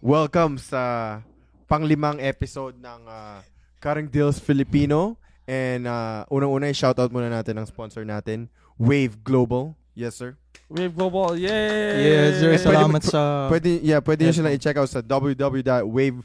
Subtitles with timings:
[0.00, 1.18] welcome sa
[1.66, 3.42] panglimang episode ng uh,
[3.80, 5.16] Current Deals Filipino.
[5.48, 9.72] And uh, unang-una, shoutout muna natin ang sponsor natin, Wave Global.
[9.96, 10.36] Yes, sir.
[10.68, 11.48] Wave Global, yay!
[12.04, 12.52] Yes, sir.
[12.52, 13.48] Pwede- Salamat sa...
[13.48, 16.20] Pwede, yeah, pwede nyo Yes, silang i-check out sa www.wave.com.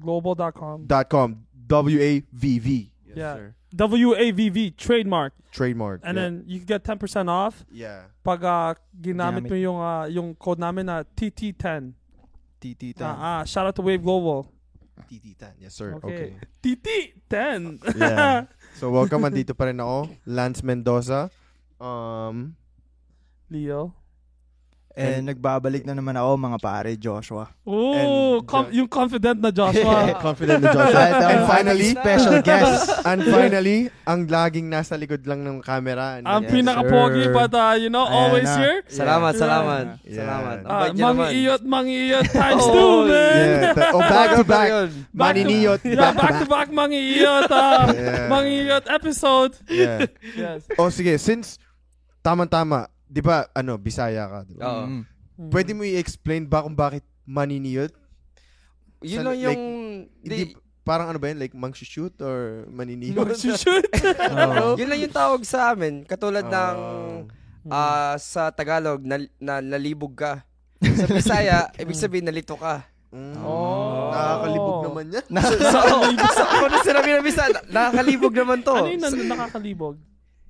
[0.00, 1.28] Global.com.
[1.68, 2.68] W-A-V-V.
[3.04, 3.34] Yes, Yeah.
[3.36, 3.48] sir.
[3.76, 5.36] W-A-V-V, trademark.
[5.52, 6.00] Trademark.
[6.00, 6.22] And yeah.
[6.24, 8.08] then you get 10% off Yeah.
[8.24, 9.50] pag uh, ginamit Ginamit.
[9.52, 11.92] mo yung, uh, yung code namin na TT10.
[12.58, 14.50] TT Ah, ah, shout out to Wave Global.
[15.06, 15.62] TT10.
[15.62, 15.94] Yes, sir.
[16.02, 16.34] Okay.
[16.34, 16.38] Okay.
[16.62, 17.78] TT10!
[17.96, 18.44] Yeah.
[18.78, 19.26] So, welcome.
[19.26, 20.06] Andito pa rin ako.
[20.22, 21.30] Lance Mendoza.
[21.82, 22.54] Um,
[23.50, 23.90] Leo.
[24.98, 27.46] And nagbabalik na naman ako mga pare, Joshua.
[27.62, 28.08] Ooh, And
[28.42, 30.10] com- Jo- yung confident na Joshua.
[30.26, 31.02] confident na Joshua.
[31.06, 32.82] Ang And finally, special guest.
[33.08, 36.18] and finally, ang laging nasa likod lang ng camera.
[36.18, 37.32] Ang Yes, pinaka-pogi sir.
[37.32, 38.58] but uh, you know, Ayan always na.
[38.58, 38.78] here.
[38.86, 39.40] Salamat, Yeah.
[39.40, 39.84] salamat.
[40.02, 40.18] Yeah.
[40.18, 40.56] Salamat.
[40.60, 41.14] Ah, naman.
[41.14, 43.36] mangiiyot, mangiiyot times Oh, two, man.
[43.38, 43.94] Yeah.
[43.94, 44.68] Oh, back to back.
[44.68, 44.88] Yun.
[44.90, 45.80] Back to- Maniniyot.
[45.84, 47.46] Yeah, back to back mangiiyot.
[47.48, 47.86] ah.
[47.88, 48.26] Yeah.
[48.26, 49.52] Mangiiyot episode.
[49.68, 50.10] Yeah.
[50.34, 50.66] Yes.
[50.74, 51.14] Oh, sige.
[51.16, 51.62] Since,
[52.20, 54.62] tama-tama, di ba, ano, Bisaya ka, di ba?
[54.68, 54.84] Oo.
[54.86, 55.02] Mm.
[55.48, 57.94] Pwede mo i-explain ba kung bakit maniniyot?
[59.02, 59.60] Yun Sa- lang like, yung...
[60.22, 61.38] Hindi, di- parang ano ba yun?
[61.40, 63.36] Like, shoot or maniniyot?
[63.40, 63.86] Shoot.
[64.34, 64.76] Oo.
[64.80, 66.04] yun lang yung tawag sa amin.
[66.04, 66.76] Katulad ng...
[67.68, 68.12] Ah.
[68.12, 70.44] ah, sa Tagalog, na, na, nalibog ka.
[70.78, 72.86] Sa Bisaya, ibig sabihin nalito ka.
[73.08, 73.40] Mm.
[73.40, 74.12] Oh.
[74.12, 75.26] Nakakalibog naman yan.
[75.40, 78.74] So, so kung ano sinabi ng Bisaya, nakakalibog naman to.
[78.76, 79.96] Ano yung nan- nakakalibog?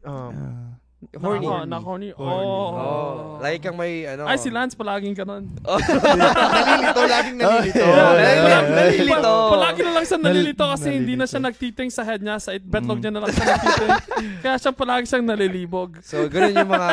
[0.02, 0.67] Um,
[1.14, 1.46] Horny.
[1.46, 2.10] Naka- naka-horny.
[2.10, 2.42] Horny.
[2.42, 2.74] Oh.
[2.74, 4.26] Oh, lagi kang may ano.
[4.26, 5.46] Ay, si Lance palaging ganun.
[5.62, 7.84] nalilito, laging nalilito.
[7.86, 9.06] Oh, Yeah, yeah, nalilito.
[9.06, 9.34] nalilito.
[9.48, 11.62] Palagi na lang siya nalilito Nal- kasi hindi na siya nalilito.
[11.70, 12.36] nagtiting sa head niya.
[12.38, 13.02] Sa it betlog Mm.
[13.06, 13.90] niya na lang siya nagtiting.
[14.42, 15.90] Kaya siya palagi siyang nalilibog.
[16.02, 16.90] So, ganun yung mga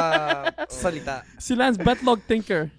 [0.70, 1.16] salita.
[1.38, 2.70] Si Lance, betlog thinker.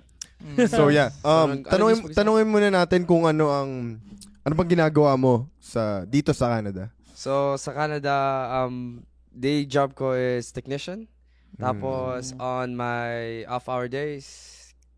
[0.69, 3.99] So yeah, um, ano tanungin, tanungin muna natin kung ano ang
[4.41, 6.93] ano bang ginagawa mo sa dito sa Canada.
[7.17, 8.15] So, sa Canada,
[8.55, 11.09] um, day job ko is technician.
[11.56, 14.27] Tapos, on my off-hour days,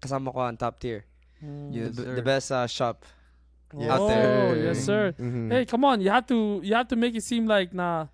[0.03, 1.05] kasama ko ang top tier.
[1.71, 2.15] Yes, the, sir.
[2.19, 3.07] the best uh, shop.
[3.77, 4.57] Yes, oh, sir.
[4.65, 5.05] yes, sir.
[5.21, 5.53] Mhm.
[5.53, 6.01] Hey, come on!
[6.01, 8.09] You have to you have to make it seem like nah,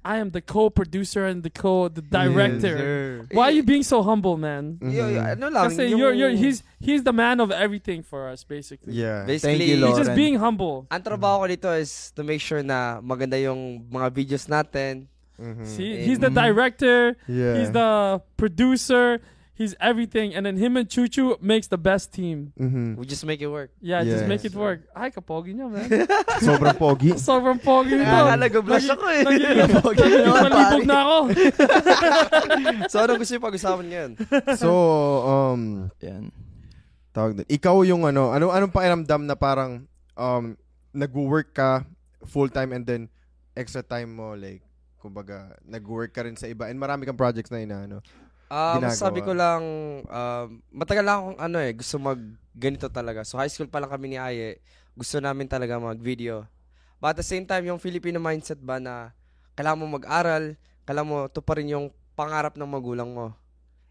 [0.00, 3.22] I am the co-producer and the co the director.
[3.30, 4.80] Why are you being so humble, man?
[4.80, 4.90] Mhm.
[4.90, 8.26] Yo, yo, ano lang, Kasi yung- you're you're he's he's the man of everything for
[8.32, 8.96] us, basically.
[8.96, 9.22] Yeah.
[9.28, 9.96] Basically, Thank you, He's Lord.
[10.00, 10.18] just Lauren.
[10.18, 10.88] being humble.
[10.90, 15.06] ang trabaho ko dito is to make sure na maganda yung mga videos natin.
[15.34, 15.66] Mhm.
[15.66, 17.16] See, he's the director.
[17.26, 17.58] Yeah.
[17.58, 19.18] He's the producer.
[19.54, 22.50] He's everything, and then him and Chuchu makes the best team.
[22.58, 22.98] Mhm.
[22.98, 23.70] We just make it work.
[23.78, 24.28] Yeah, just Yes.
[24.28, 24.82] make it work.
[24.90, 25.86] Ay, kapogi niya, man.
[26.42, 27.14] Sobrang pogi.
[27.22, 28.02] Sobrang pogi nito.
[28.02, 29.22] Nakakala, blush ako eh.
[30.42, 31.16] Palibog na ako.
[32.90, 34.10] so, ano gusto yung pag-usapan ngayon?
[34.58, 34.70] So,
[35.22, 35.62] um,
[36.02, 36.34] Yan.
[37.14, 37.46] tawag doon.
[37.46, 39.86] Ikaw yung ano, ano anong pakiramdam na parang
[40.18, 40.58] um
[40.90, 41.86] nagwo-work ka
[42.26, 43.06] full time and then
[43.54, 44.62] extra time mo like
[45.04, 48.00] kumbaga nagwo-work ka rin sa iba and marami kang projects na inaano.
[48.48, 48.88] Ah, Ginagawa.
[48.88, 49.62] masasabi ko lang,
[50.02, 52.20] um, matagal lang akong ano eh, gusto mag
[52.56, 53.20] ganito talaga.
[53.20, 54.64] So, high school pa lang kami ni Aye,
[54.94, 56.48] gusto namin talaga mag-video.
[56.96, 59.12] But at the same time, yung Filipino mindset ba na
[59.52, 63.34] kailangan mo mag-aral, kailangan mo to pa rin yung pangarap ng magulang mo.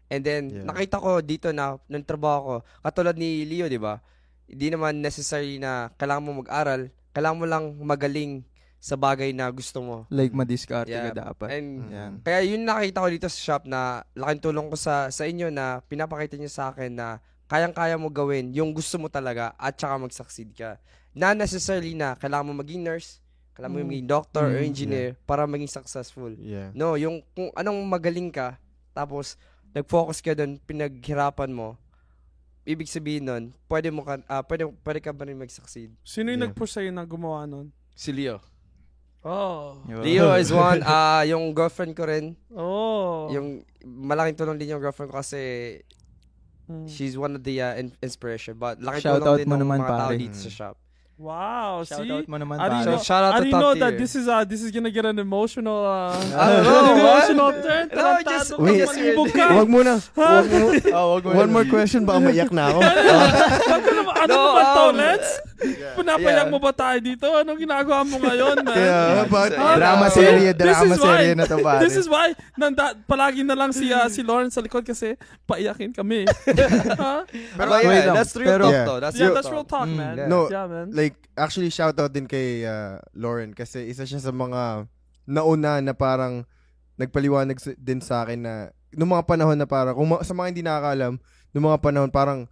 [0.08, 0.64] And then, Yeah.
[0.64, 4.00] nakita ko dito na, ng trabaho ko, katulad ni Leo, di ba?
[4.44, 8.32] Hindi naman necessary na kailangan mo mag-aral, kailangan mo lang magaling
[8.84, 9.96] sa bagay na gusto mo.
[10.12, 11.08] Like, madiskarte Yeah.
[11.08, 11.48] ka dapat.
[11.56, 12.12] And Yan.
[12.20, 15.80] kaya yun nakita ko dito sa shop na laking tulong ko sa sa inyo na
[15.80, 17.16] pinapakita niyo sa akin na
[17.48, 20.76] kayang-kaya mo gawin yung gusto mo talaga at saka mag-succeed ka.
[21.16, 23.24] Na necessarily na kailangan mo maging nurse,
[23.56, 23.88] kailangan mo Mm.
[23.88, 26.36] maging doctor or Mm, engineer para maging successful.
[26.36, 26.68] Yeah.
[26.76, 28.60] No, yung kung anong magaling ka,
[28.92, 29.40] tapos
[29.72, 31.80] nag-focus ka doon, pinaghirapan mo,
[32.64, 35.88] ibig sabihin nun, pwede mo ka, ah, pwede, pwede ka ba rin mag-succeed?
[36.04, 36.52] Sino yung Yeah.
[36.52, 37.72] nag-push sa'yo na gumawa nun?
[37.94, 38.44] Si Leo.
[39.24, 39.80] Oh.
[39.88, 43.32] Leo is one, ah yung girlfriend ko rin, Oh.
[43.32, 45.80] yung malaking tulong din yung girlfriend ko kasi
[46.64, 46.88] Mm.
[46.88, 48.56] She's one of the uh, in- inspiration.
[48.56, 50.16] But laki Shout tulong out din mo ng naman, mga tao pare.
[50.16, 50.74] dito sa shop.
[51.14, 51.92] Wow, see?
[51.94, 52.88] Shoutout mo naman, I didn't pare.
[52.88, 54.00] know, So, shout out I to didn't top know that tier.
[54.00, 56.96] this is uh this is gonna get an emotional uh I don't know, an what?
[56.98, 57.84] emotional turn.
[57.86, 58.80] No, Tarantado just- ka, wait.
[58.82, 59.44] malibog ka.
[59.54, 59.92] Wag muna.
[60.16, 60.66] Wag mo.
[60.90, 62.80] Oh, wag mo One more question baka maiyak na ako.
[62.80, 65.30] Ano naman, ano No, naman to, um, Lance?
[65.94, 66.52] Pinapayak yeah.
[66.52, 67.26] mo ba tayo dito?
[67.26, 68.76] Anong ginagawa mo ngayon, man?
[68.76, 70.12] Yeah, but Ah, Drama no.
[70.12, 71.80] serye, This drama is why- serye na to, pare.
[71.80, 75.90] This is why nanda, palagi na lang si uh, si Lauren sa likod kasi paiyakin
[75.90, 76.28] kami.
[77.00, 77.24] ha?
[77.28, 78.84] Pero yeah, lang, that's real pero- talk Yeah.
[78.84, 79.00] though.
[79.00, 80.14] That's Yeah, real that's real talk, Mm, man.
[80.16, 80.28] yeah.
[80.28, 80.86] No, Yeah, man.
[80.90, 84.86] like actually shoutout din kay uh, Lauren kasi isa siya sa mga
[85.24, 86.44] nauna na parang
[86.94, 88.54] nagpaliwanag din sa akin na
[88.94, 91.18] nung mga panahon na parang kung ma- sa mga hindi nakakaalam
[91.50, 92.46] nung mga panahon parang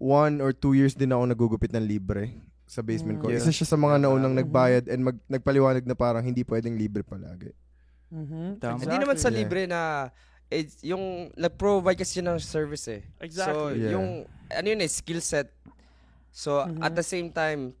[0.00, 2.32] one or two years din ako nagugupit ng libre
[2.64, 3.28] sa basement ko.
[3.28, 3.36] Mm.
[3.36, 7.52] Isa siya sa mga naunang nagbayad and mag, nagpaliwanag na parang hindi pwedeng libre palagi.
[8.08, 8.58] Mhm.
[8.58, 8.80] Tama.
[8.80, 9.38] Hindi naman sa Yeah.
[9.38, 10.08] libre na
[10.50, 13.06] eh, yung nag-provide kasi siya ng service eh.
[13.06, 13.76] So, Exactly.
[13.86, 13.92] Yeah.
[13.94, 14.08] yung
[14.50, 15.52] ano yun eh, skill set.
[16.34, 16.82] So, Mhm.
[16.82, 17.74] at the same time,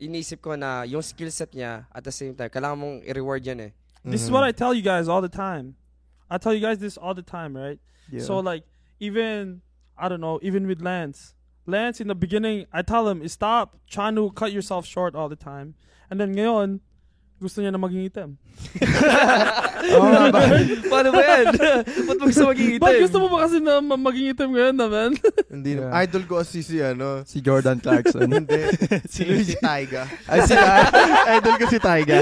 [0.00, 3.60] inisip ko na yung skill set niya, at the same time, kailangan mong i-reward yan
[3.60, 3.72] eh.
[4.02, 5.76] This is what I tell you guys all the time.
[6.32, 7.78] I tell you guys this all the time, right?
[8.10, 8.24] Yeah.
[8.24, 8.64] So like
[8.98, 9.60] even
[9.96, 11.34] I don't know, even with Lance.
[11.66, 15.36] Lance in the beginning, I tell him, stop trying to cut yourself short all the
[15.36, 15.74] time.
[16.10, 16.80] And then ngayon,
[17.42, 18.30] gusto niya na maging itim.
[19.98, 20.40] Oo nga ba?
[20.86, 21.46] Paano ba yan?
[22.06, 23.02] Ba't mo gusto maging Ba't itim?
[23.02, 25.08] gusto mo ba kasi na ma- maging itim ngayon naman?
[25.50, 26.06] Hindi na- Yeah.
[26.06, 27.26] Idol ko kasi si ano.
[27.26, 28.30] Si Jordan Clarkson.
[28.38, 28.62] Hindi.
[29.12, 30.06] si, si Taiga.
[30.30, 30.86] Ay, sila.
[31.34, 32.16] Idol ko si Taiga.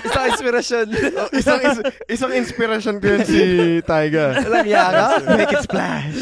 [0.00, 0.86] Isang inspirasyon.
[1.14, 3.40] Oh, isang is- isang inspiration ko yun si
[3.84, 4.40] Taiga.
[4.40, 5.06] Walang yaka.
[5.36, 6.16] Make it splash.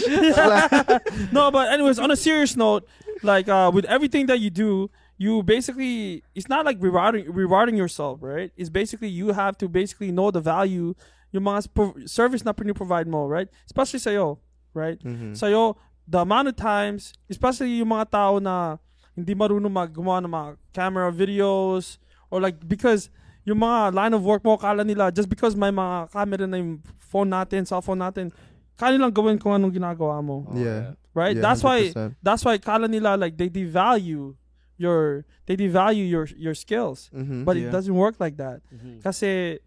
[1.31, 2.82] no, but anyways, on a serious note,
[3.23, 8.23] like uh, with everything that you do, you basically it's not like rewarding rewarding yourself,
[8.23, 8.55] right?
[8.56, 10.94] It's basically you have to basically know the value
[11.35, 13.50] yung mga pro- service na provide mo, right?
[13.67, 14.38] Especially sa'yo,
[14.73, 14.97] right?
[15.05, 15.37] Mhm.
[15.37, 15.76] Sa'yo,
[16.06, 18.79] the amount of times, especially yung mga tao na
[19.12, 21.99] hindi marunong maggumawa ng mga camera videos
[22.31, 23.11] or like because
[23.44, 26.81] yung mga line of work mo, kala nila just because may mga camera na yung
[27.03, 28.31] phone natin, cellphone natin,
[28.79, 30.47] kaya nilang gawin kung anong ginagawa mo.
[30.55, 30.94] Yeah.
[31.12, 31.35] Right?
[31.35, 32.15] Yeah, that's why 100%.
[32.23, 34.38] that's why kala nila like they devalue
[34.79, 37.11] your they devalue your your skills.
[37.13, 37.45] Mhm.
[37.45, 38.63] But it doesn't work like that.
[39.03, 39.59] Kasi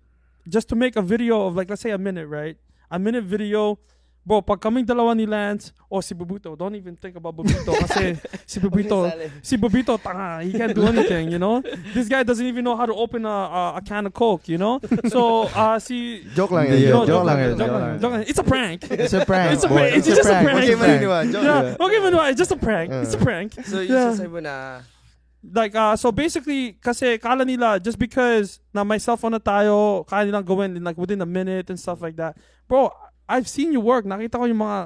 [0.47, 2.57] just to make a video of like let's say a minute, right?
[2.89, 3.77] A minute video,
[4.25, 8.19] bro, pag kaming dalawa ni Lance o si Bubito, don't even think about Bubito kasi
[8.45, 9.07] si Bubito,
[9.41, 11.61] si Bubito tanga, he can't do anything, you know?
[11.95, 14.57] This guy doesn't even know how to open a a, a can of Coke, you
[14.59, 14.79] know?
[15.07, 16.79] So, uh si Joke lang yun.
[16.83, 16.91] yun.
[16.91, 17.99] No, joke lang yun, joke joke lang, lang.
[18.03, 18.23] joke lang.
[18.27, 18.79] It's a prank.
[18.91, 19.49] It's a prank.
[19.55, 19.75] It's a boy.
[19.87, 19.91] prank.
[19.95, 20.47] It's just a prank.
[20.51, 21.23] Huwag kayo maniniwala.
[21.31, 22.87] Joke yeah, okay, man, it's just a prank.
[22.91, 23.23] It's a Uh.
[23.23, 23.49] prank.
[23.63, 24.11] So, yung Yeah.
[24.11, 24.83] sasabi mo na,
[25.41, 30.29] Like, uh, so basically, kasi kala nila, just because na may cellphone na tayo, kaya
[30.29, 32.37] nilang gawin in like within a minute and stuff like that.
[32.69, 32.93] Bro,
[33.25, 34.05] I've seen you work.
[34.05, 34.79] Nakita ko yung mga,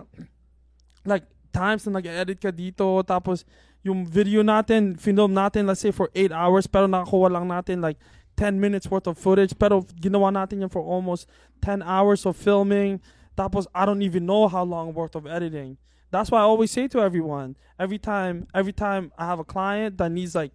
[1.04, 3.44] like, times na nag-edit ka dito, tapos
[3.86, 8.02] yung video natin, film natin, let's say for 8 hours, pero nakakuha lang natin like
[8.36, 11.30] 10 minutes worth of footage, pero ginawa natin yan for almost
[11.62, 13.00] 10 hours of filming,
[13.38, 15.78] tapos I don't even know how long worth of editing.
[16.12, 19.98] That's why I always say to everyone, every time, every time I have a client
[19.98, 20.52] that needs like,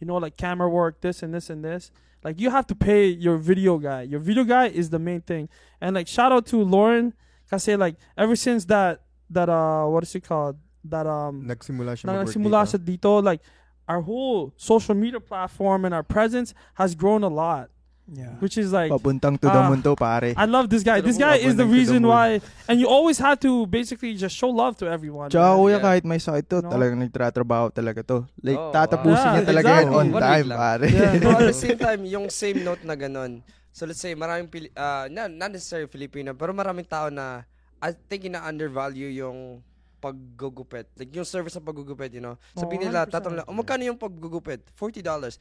[0.00, 1.90] you know, like camera work, this and this and this,
[2.24, 4.02] like you have to pay your video guy.
[4.02, 5.48] Your video guy is the main thing.
[5.80, 7.12] And like shout out to Lauren,
[7.50, 10.56] kasi like ever since that that uh what is it called?
[10.84, 12.34] That um Nagsimula siya na mag-work
[12.80, 12.84] dito.
[12.84, 13.40] dito, like
[13.86, 17.68] our whole social media platform and our presence has grown a lot,
[18.04, 18.36] Yeah.
[18.36, 19.72] which is like Papuntang to the Ah.
[19.72, 20.36] mundo, pare.
[20.36, 21.00] I love this guy.
[21.00, 22.36] This guy is the reason why,
[22.68, 25.32] and you always had to basically just show love to everyone.
[25.32, 25.80] Tsaka kuya, Yeah.
[25.80, 26.68] kahit may sakit to, No?
[26.68, 28.28] talagang nagtratrabaho talaga to.
[28.44, 29.32] Like, Oh, tatapusin wow.
[29.32, 29.96] niya Yeah, talaga yan exactly.
[29.96, 30.58] on One time, lang.
[30.60, 30.84] pare.
[30.84, 31.12] Yeah.
[31.16, 33.40] Pero at the same time, yung same note na ganun.
[33.72, 37.48] So let's say, maraming, Pili- uh, not, not necessarily Filipino, pero maraming tao na,
[37.80, 39.64] I think na undervalue yung
[39.98, 40.92] paggugupit.
[40.94, 42.36] Like yung service sa paggugupit, you know.
[42.52, 43.12] Sabihin Oh, nila, 100%.
[43.16, 44.60] tatanong nila, oh, magkano yung paggugupit?
[44.76, 45.40] $40.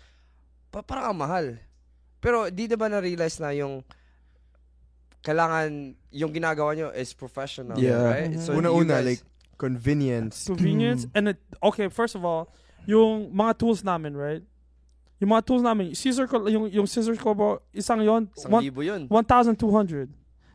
[0.72, 1.46] Pa parang ang mahal.
[2.24, 3.84] Pero di na ba na-realize na yung
[5.24, 8.04] kailangan yung ginagawa nyo is professional, Yeah.
[8.04, 8.32] right?
[8.32, 8.40] Mhm.
[8.40, 9.24] So Una-una, guys- like,
[9.58, 10.46] convenience.
[10.52, 11.12] convenience Mm.
[11.16, 12.50] and it, okay first of all
[12.84, 14.44] yung mga tools namin right
[15.24, 18.64] yung mga tools namin scissor ko yung yung scissors ko bro isang yon isang one-
[18.66, 19.08] libo yun.
[19.08, 20.10] 1,200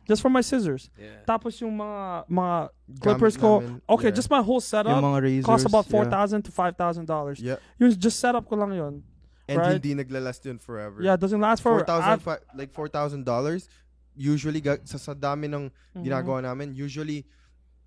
[0.05, 1.25] just for my scissors Yeah.
[1.25, 2.55] tapos yung mga mga
[3.01, 3.81] clippers Gamit ko namin.
[3.89, 4.17] okay Yeah.
[4.19, 5.45] just my whole yung setup mga razors.
[5.47, 5.95] costs about yeah.
[6.05, 7.57] 4,000 to 5,000 dollars Yeah.
[7.81, 9.01] yung just setup ko lang yon
[9.49, 9.73] And Right.
[9.73, 11.01] hindi naglalast yun forever.
[11.01, 13.65] yeah it doesn't last for 4,000, I've- fi- like $4,000,
[14.13, 16.03] usually, ga- sa, sa dami ng Mhm.
[16.03, 17.25] ginagawa namin, usually,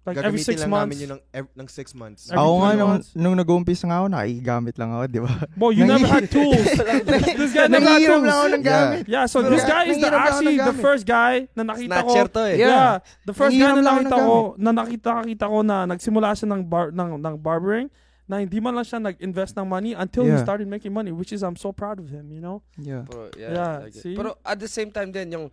[0.02, 2.26] like every six lang months namin yun ng, ev- ng six months.
[2.26, 5.32] Every Ako nga, nung, nung nag-uumpisa nga ako, nakikigamit lang ako, di ba?
[5.54, 6.58] Bro, you never had tools.
[7.38, 8.50] this guy never had Nangihiram lang ako tools.
[8.50, 8.74] ng Yeah.
[8.82, 9.04] gamit.
[9.06, 12.10] Yeah, so Pero this guy is the, actually the first guy na nakita ko.
[12.10, 12.54] Snatcher to eh.
[12.58, 12.66] Yeah.
[12.66, 12.94] Yeah.
[13.22, 16.90] The first guy na nakita ko, na nakita, nakita ko na nagsimula siya ng, bar,
[16.90, 17.86] ng, ng barbering,
[18.32, 20.40] na hindi man lang siya nag-invest ng money until he Yeah.
[20.40, 22.64] started making money, which is I'm so proud of him, you know?
[22.80, 23.04] Yeah.
[23.04, 24.16] Pero, Yeah, yeah, like see?
[24.16, 25.46] Pero at the same time din, yung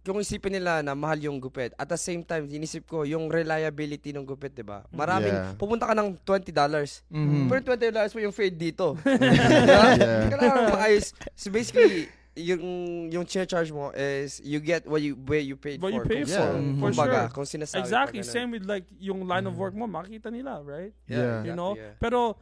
[0.00, 4.12] kung isipin nila na mahal yung gupit, at the same time, inisip ko, yung reliability
[4.12, 4.84] ng gupit, di ba?
[4.88, 5.52] Maraming, Yeah.
[5.56, 7.04] pupunta ka ng $20.
[7.12, 7.48] Mhm.
[7.48, 8.96] Pero $20 mo yung fade dito.
[9.04, 10.28] Yeah.
[10.32, 11.12] Kailangan maayos.
[11.36, 15.92] So basically, yung yung charge mo is you get what you where you paid What
[15.94, 16.08] you for.
[16.08, 16.80] pay Kung- for, Mhm.
[16.80, 17.28] for kumbaga, sure.
[17.30, 20.92] kung sinasabi Exactly, pa same with like yung line of work mo, makita nila, right?
[21.06, 21.44] Yeah.
[21.46, 21.78] You know?
[21.78, 22.00] exactly, yeah.
[22.02, 22.36] Pero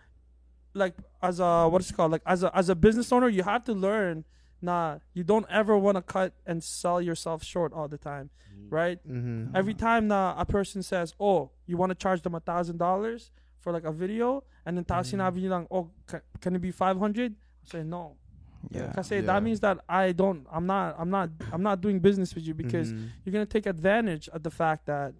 [0.72, 2.12] like as a what is it called?
[2.12, 4.24] Like as a as a business owner, you have to learn
[4.62, 8.30] nah, you don't ever want to cut and sell yourself short all the time,
[8.70, 9.02] right?
[9.02, 9.50] Mhm.
[9.58, 13.34] Every time na a person says, "Oh, you want to charge them a thousand dollars
[13.58, 17.34] for like a video," and then tapos sinabi nilang, "Oh, ca- can it be 500?
[17.34, 18.21] I say no.
[18.70, 18.92] Yeah.
[18.92, 19.26] Kasi Yeah.
[19.34, 22.54] that means that I don't, I'm not, I'm not, I'm not doing business with you
[22.54, 23.08] because Mhm.
[23.24, 25.12] you're gonna take advantage of the fact that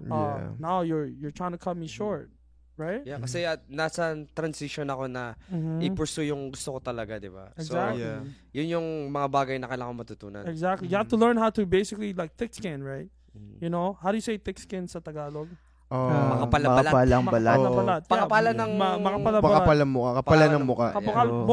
[0.00, 0.52] uh, Yeah.
[0.58, 2.28] now you're you're trying to cut me short,
[2.76, 3.00] right?
[3.04, 5.80] Yeah, kasi at nasa transition ako na Mhm.
[5.88, 7.48] i-pursue yung gusto ko talaga, di ba?
[7.56, 8.04] So, Exactly.
[8.04, 8.20] Yeah.
[8.52, 10.44] yun yung mga bagay na kailangan ko matutunan.
[10.44, 10.88] Exactly.
[10.88, 13.08] You have to learn how to basically like thick skin, right?
[13.32, 13.60] Mhm.
[13.60, 15.48] You know, how do you say thick skin sa Tagalog?
[15.86, 16.10] Oh.
[16.10, 16.92] Ah, Makapalabalat.
[16.92, 17.56] Makapalang balat.
[17.56, 17.64] Oo.
[17.64, 18.02] Makapalat.
[18.04, 18.60] Pakapala Yeah.
[18.60, 18.70] ng...
[18.74, 20.88] Ma- makapala- Pakapal ng mukha, kapala ng mukha.
[20.92, 21.46] Kapakal, Yeah.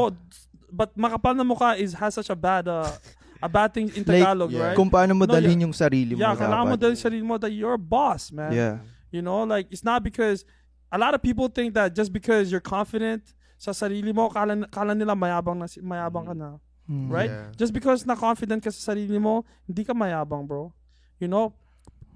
[0.74, 2.90] But makapal na mukha is has such a bad uh,
[3.38, 4.72] a bad thing in Like, Tagalog, yeah.
[4.72, 4.76] right?
[4.76, 6.20] Kung paano mo No, dalhin yung sarili mo.
[6.20, 8.50] yeah, kailangan mo dalhin sarili mo that you're a boss, man.
[8.50, 8.82] Yeah.
[9.14, 10.42] You know, like it's not because
[10.90, 13.22] a lot of people think that just because you're confident
[13.60, 16.58] sa sarili mo, kala, kala nila mayabang na mayabang ka na.
[16.90, 17.08] Mm.
[17.08, 17.30] Right?
[17.30, 17.48] Yeah.
[17.56, 20.74] Just because na confident ka sa sarili mo, hindi ka mayabang, bro.
[21.20, 21.54] You know,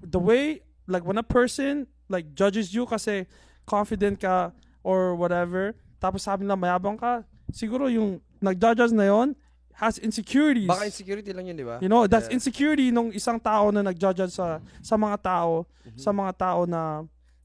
[0.03, 3.29] the way like when a person like judges you kasi
[3.69, 4.51] confident ka
[4.81, 7.21] or whatever, tapos sabi nila mayabang ka,
[7.53, 9.35] siguro yung nag-judge na yon
[9.79, 10.67] has insecurities.
[10.67, 11.79] Baka insecurity lang yun, di ba?
[11.79, 12.35] You know, that's Yeah.
[12.35, 15.99] insecurity nung isang tao na nag-judge sa sa mga tao, Mm-hmm.
[16.03, 16.81] sa mga tao na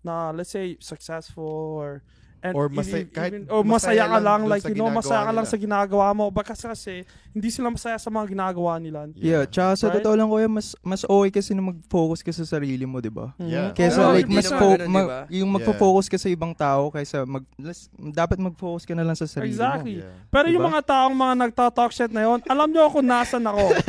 [0.04, 2.02] na let's say successful or
[2.44, 4.92] and Or masay- even- kahit even- or masaya masaya, ka lang like sa you know
[4.92, 5.48] masaya ka lang nila.
[5.48, 9.08] sa ginagawa mo baka kasi hindi sila masaya sa mga ginagawa nila.
[9.16, 9.98] Yeah, tsaka sa Right?
[9.98, 13.32] totoo lang kuya, mas mas okay kasi na mag-focus ka sa sarili mo, 'di ba?
[13.38, 13.72] Yeah.
[13.72, 13.74] Mhm.
[13.74, 15.20] Kesa Oo, like mas fo- ganun, ma- diba?
[15.32, 15.54] yung Yeah.
[15.56, 19.48] magfo-focus ka sa ibang tao kaysa mag las- dapat mag-focus ka na lang sa sarili
[19.50, 19.98] Exactly.
[19.98, 20.04] mo.
[20.04, 20.14] Yeah.
[20.28, 20.70] Pero yung Diba?
[20.70, 23.64] mga taong mga nagta-talk shit na yon, alam nyo kung nasan ako.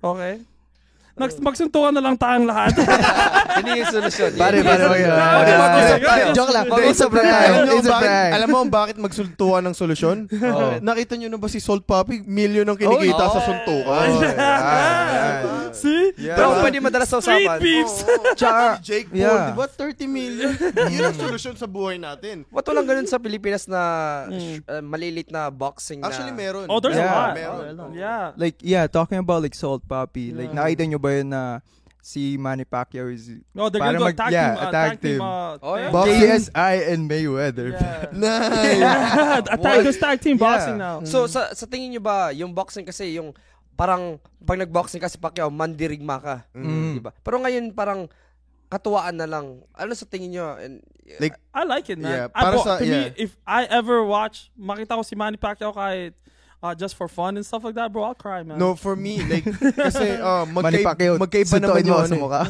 [0.00, 0.40] Okay?
[1.20, 2.72] Nag magsuntukan na lang tayong lahat.
[3.60, 4.30] Hindi yung solusyon.
[4.34, 5.00] Pare, Yun- pare, yun- pare.
[5.00, 5.12] yun-
[5.44, 6.22] yun- mag-usap yun- tayo.
[6.24, 6.64] yun- Joke lang.
[6.66, 7.52] Mag-usap lang tayo.
[7.52, 10.16] alam, a bakit, alam mo kung bakit magsultuan ng solusyon?
[10.80, 12.24] Nakita nyo na ba si Salt Puppy?
[12.24, 13.32] Million ang kinikita Oh.
[13.32, 14.08] sa suntukan.
[14.08, 15.70] Oh, yeah.
[15.70, 16.10] See?
[16.16, 16.34] Yeah.
[16.34, 17.58] Pero pwede madala sa Street usapan.
[17.58, 17.96] beefs.
[18.38, 19.46] Tsaka, Si Jake Paul, Yeah.
[19.46, 19.66] di ba?
[19.68, 20.50] 30 million.
[20.88, 22.42] Yun ang solusyon sa buhay natin.
[22.48, 23.82] Ba't walang ganun sa Pilipinas na
[24.26, 24.38] Mm.
[24.38, 26.08] sh- uh, malilit na boxing na...
[26.08, 26.66] Actually, meron.
[26.66, 27.06] Oh, there's Yeah.
[27.06, 27.34] a lot.
[27.34, 27.92] Meron.
[27.92, 28.32] Yeah.
[28.34, 30.58] like, yeah, talking about like Salt Puppy, like, Yeah.
[30.58, 31.60] nakita nyo ba yun na
[32.00, 34.64] si Manny Pacquiao is No, they're Para gonna mag- tag yeah, team.
[34.64, 35.00] uh, tag team.
[35.02, 35.20] team.
[35.20, 35.84] uh, Oh, yeah.
[35.84, 35.92] thing.
[35.92, 36.20] Boxing.
[36.48, 37.68] KSI and Mayweather.
[37.70, 38.00] Yeah.
[38.16, 38.80] Nice.
[39.46, 40.46] a tag, there's tag team Yeah.
[40.48, 40.96] boxing now.
[41.04, 43.36] So, sa, sa tingin nyo ba, yung boxing kasi, yung
[43.76, 46.36] parang, pag nag-boxing ka si Pacquiao, mandirigma ka.
[46.56, 47.00] Mm.
[47.00, 47.12] Diba?
[47.20, 48.08] Pero ngayon, parang,
[48.68, 49.60] katuwaan na lang.
[49.74, 50.56] Ano sa tingin nyo?
[50.56, 50.80] And,
[51.18, 52.06] Like, I like it, man.
[52.06, 53.10] Yeah, I, para bo- sa- to yeah.
[53.10, 56.14] me, if I ever watch, makita ko si Manny Pacquiao kahit
[56.60, 58.56] uh, just for fun and stuff like that, bro, I'll cry, man.
[58.56, 59.44] no, for me, like,
[59.88, 62.20] kasi uh, Manny magkaib- Pacquiao, magkaiba naman ako ano sa eh.
[62.20, 62.40] mukha.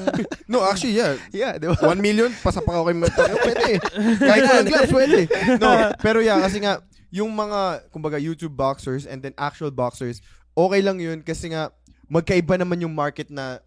[0.47, 1.15] No, actually, yeah.
[1.33, 1.79] yeah, di ba?
[1.79, 3.79] 1 million, pasapak ako kay Pacquiao, pwede eh.
[4.19, 5.19] Kahit walang gloves, pwede.
[5.57, 5.69] No,
[6.05, 10.19] pero yeah, kasi nga, yung mga, kumbaga, YouTube boxers and then actual boxers,
[10.53, 11.71] okay lang yun kasi nga,
[12.07, 13.63] magkaiba naman yung market na,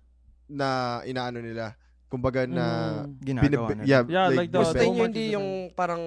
[0.45, 0.67] na
[1.03, 1.75] inaano nila.
[2.07, 2.65] Kumbaga na,
[3.03, 3.19] Mm.
[3.19, 3.87] Ginagawa binib- nila.
[3.89, 4.93] yeah, Yeah, like the- Gusto the- binibenta.
[4.93, 6.03] nyo hindi yung parang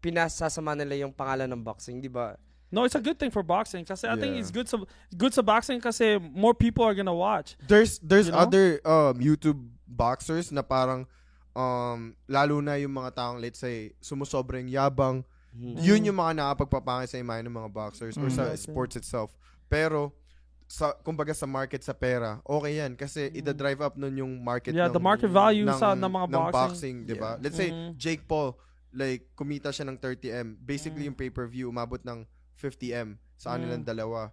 [0.00, 2.36] pinasasama nila yung pangalan ng boxing, di ba?
[2.70, 4.40] No, it's a good thing for boxing kasi I think Yeah.
[4.42, 4.82] it's good sa
[5.14, 7.54] good sa boxing kasi more people are gonna watch.
[7.62, 8.42] there's there's You know?
[8.42, 11.06] other um YouTube boxers na parang
[11.54, 15.22] um lalo na yung mga taong let's say sumusobrang yabang
[15.56, 18.34] yun yung mga nakapagpapangit sa imahe ng mga boxers or Mm.
[18.34, 18.60] sa Exactly.
[18.60, 19.30] sports itself
[19.72, 20.12] pero
[20.68, 24.90] sa kumbaga sa market sa pera okay yan kasi ida-drive up nun yung market Yeah,
[24.90, 26.52] ng, the market value ng, sa ng mga ng boxing.
[26.52, 27.94] boxing, 'di ba let's say Mhm.
[27.96, 28.58] Jake Paul
[28.92, 31.14] like kumita siya ng 30M basically Mm.
[31.14, 33.54] yung pay-per-view umabot ng 50M sa Mm.
[33.54, 34.32] kanilang dalawa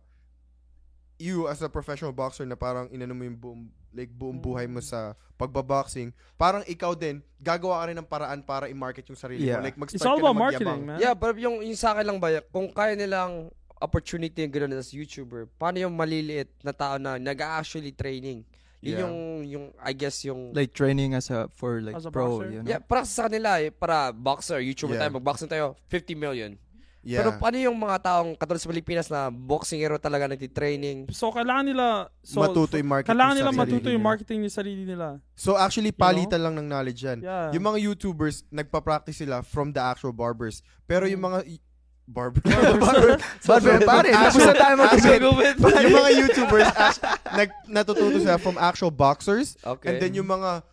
[1.20, 3.62] you as a professional boxer na parang inano mo yung buong
[3.94, 4.90] like buong buhay mo Mm.
[4.90, 5.00] sa
[5.38, 9.62] pagbaboxing parang ikaw din gagawa ka rin ng paraan para i-market yung sarili Yeah.
[9.62, 10.82] mo like mag-start It's all about magyabang.
[10.82, 11.00] marketing, man.
[11.00, 14.90] Yeah, pero yung, yung sa akin lang ba, kung kaya nilang opportunity yung gano'n as
[14.90, 18.42] YouTuber, paano yung maliliit na tao na nag-actually training?
[18.80, 19.00] Yun Yeah.
[19.06, 19.16] yung,
[19.46, 22.50] yung, I guess yung, Like training as a, for like As a pro, boxer?
[22.50, 22.68] you know?
[22.68, 25.08] yeah, para sa kanila, eh, para boxer, YouTuber Yeah.
[25.08, 26.56] tayo, mag-boxing tayo, 50 million.
[27.04, 27.20] Yeah.
[27.20, 31.12] Pero paano yung mga taong katulad sa Pilipinas na boxing hero talaga nagtitraining?
[31.12, 35.20] So kailangan nila so matuto yung market kailangan nila matuto yung marketing yung sarili nila.
[35.36, 36.02] So actually know?
[36.02, 37.20] palitan lang ng knowledge yan.
[37.22, 37.52] Yeah.
[37.52, 40.64] Yung mga YouTubers nagpa-practice sila from the actual barbers.
[40.88, 41.62] Pero yung mga y-
[42.04, 42.44] barber
[42.84, 43.16] Barber,
[43.48, 45.56] barber, pare, tapos na tayo mag-gumit.
[45.56, 46.68] yung mga YouTubers
[47.32, 49.88] nag natututo sila from actual boxers Okay.
[49.88, 50.64] and then yung mga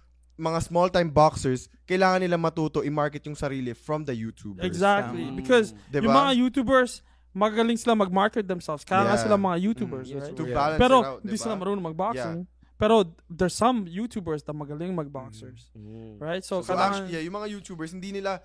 [0.41, 4.65] mga small time boxers kailangan nila matuto i-market yung sarili from the YouTubers.
[4.65, 5.29] Exactly.
[5.29, 5.37] Mm.
[5.37, 6.09] Because Diba?
[6.09, 7.03] yung mga YouTubers,
[7.37, 8.83] magaling sila mag-market themselves.
[8.83, 9.23] Kaya nga Yeah.
[9.23, 10.35] sila mga YouTubers, Mm, right?
[10.35, 10.55] To Yeah.
[10.57, 11.43] balance Pero out, hindi diba?
[11.45, 12.41] sila marunong mag-boxing.
[12.81, 12.95] Pero
[13.29, 15.69] there's some YouTubers na magaling mag-boxers.
[15.77, 16.17] Mm.
[16.17, 16.41] Right?
[16.43, 17.05] So, So, kailangan...
[17.05, 18.41] actually, yeah, yung mga YouTubers, hindi nila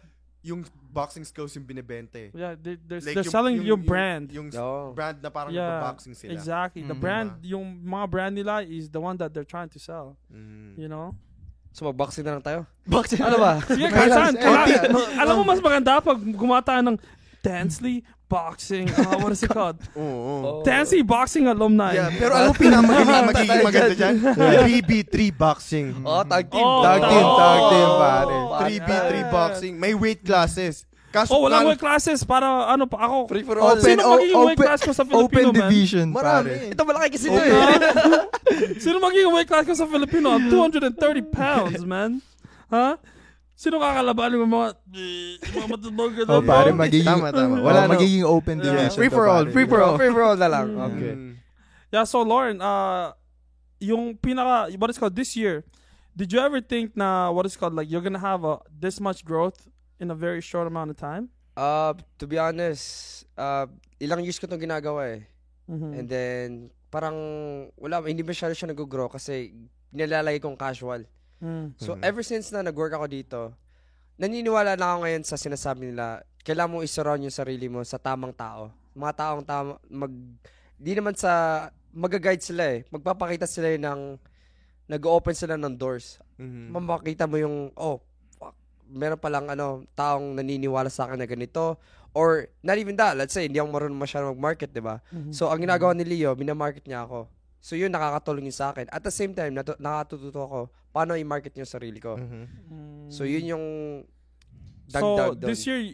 [0.46, 0.62] yung
[0.94, 2.30] boxing skills yung binebenta eh.
[2.30, 4.30] Yeah, they, they're, Like, they're selling your brand.
[4.30, 4.94] Yung, Oo.
[4.94, 6.34] brand na parang Yeah, nagbo-boxing sila.
[6.38, 6.84] Exactly.
[6.86, 7.02] The Mm.
[7.02, 10.18] brand, yung mga brand nila is the one that they're trying to sell.
[10.30, 10.78] Mm.
[10.78, 11.16] You know?
[11.76, 12.60] So mag-boxing na lang tayo.
[12.88, 13.20] Boxing.
[13.20, 13.60] Ano ba?
[13.68, 14.40] Sige, kailan?
[14.40, 15.20] eh?
[15.20, 16.96] Alam mo, mas maganda pag gumata ng
[17.44, 18.00] Dancely
[18.32, 18.88] Boxing.
[18.96, 19.76] Uh, what is it called?
[19.92, 20.02] Oo.
[20.02, 20.36] oo.
[20.40, 20.64] Oh.
[20.64, 21.94] Dancely Boxing Alumni.
[21.94, 24.16] Yeah, pero ano pinakamagiging magiging maganda dyan?
[24.40, 25.88] 3v3 boxing.
[26.02, 26.64] Oh, tag team.
[26.64, 28.36] Oh, Tag team, tag team, oh, pare.
[28.72, 29.74] 3v3 boxing.
[29.76, 30.88] May weight classes.
[31.16, 33.32] Kaso Oh, walang weight classes para ano pa ako.
[33.32, 33.80] Free for all.
[33.80, 35.60] Open, Sino o- magiging weight open- class ko sa Open Filipino, man?
[35.64, 36.50] division, Marami.
[36.52, 36.72] pare.
[36.76, 37.52] Ito malaki kasi nyo Okay.
[37.56, 38.80] eh.
[38.84, 40.28] Sino magiging weight class ko sa Filipino?
[40.30, 40.92] I'm 230
[41.32, 42.20] pounds, man.
[42.68, 43.00] Ha?
[43.56, 47.56] Sino kakalaban ng mga yung mga matutulog na Oh, pare, magiging, Tama, tama.
[47.56, 47.92] Wala Wala na.
[47.96, 48.66] magiging open Yeah.
[48.68, 49.00] division.
[49.00, 49.44] Free to, for all.
[49.48, 49.96] Free for all.
[49.96, 50.68] Free for all na lang.
[50.76, 51.14] Okay.
[51.16, 51.32] Mm.
[51.88, 53.16] Yeah, so Lauren, uh,
[53.80, 55.64] yung pinaka, what is called this year,
[56.12, 59.24] did you ever think na, what is called, like, you're gonna have a, this much
[59.24, 61.30] growth in a very short amount of time?
[61.56, 63.66] Uh, to be honest, uh,
[64.00, 65.22] ilang years ko itong ginagawa eh.
[65.72, 65.90] Mhm.
[65.96, 66.50] And then,
[66.92, 67.16] parang,
[67.80, 69.56] wala, hindi masyado siya nag-grow kasi
[69.96, 71.08] nilalagay kong casual.
[71.40, 71.76] Mm.
[71.80, 72.04] So, Mhm.
[72.04, 73.40] ever since na nag-work ako dito,
[74.20, 78.36] naniniwala na ako ngayon sa sinasabi nila, kailangan mo isurround yung sarili mo sa tamang
[78.36, 78.72] tao.
[78.96, 80.12] Mga taong tama, mag,
[80.76, 82.84] di naman sa, mag-guide sila eh.
[82.92, 84.20] Magpapakita sila eh ng,
[84.86, 86.20] nag-open sila ng doors.
[86.38, 86.70] Mhm.
[86.72, 88.04] Mamakita mo yung, oh,
[88.90, 91.78] meron palang ano, taong naniniwala sa akin na ganito.
[92.16, 95.04] Or, not even that, let's say, hindi ako marunong masyado mag-market, di ba?
[95.12, 95.36] Mhm.
[95.36, 97.28] So, ang ginagawa ni Leo, minamarket niya ako.
[97.60, 98.88] So, yun, nakakatulong yun sa akin.
[98.88, 100.60] At the same time, natu- nakatututo ako
[100.96, 102.16] paano i-market yung sarili ko.
[102.16, 102.44] Mhm.
[102.72, 103.08] Mm.
[103.12, 103.66] So, yun yung
[104.88, 105.50] So dagdag doon.
[105.50, 105.92] this year,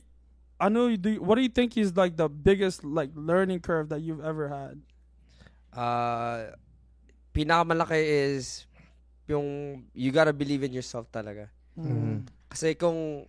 [0.62, 0.86] I know.
[0.86, 4.22] you Do what do you think is like the biggest like learning curve that you've
[4.22, 4.78] ever had?
[5.74, 6.54] Uh,
[7.34, 8.68] pinakamalaki is
[9.26, 11.48] yung you gotta believe in yourself talaga.
[11.74, 12.28] Mhm.
[12.52, 13.24] Kasi kung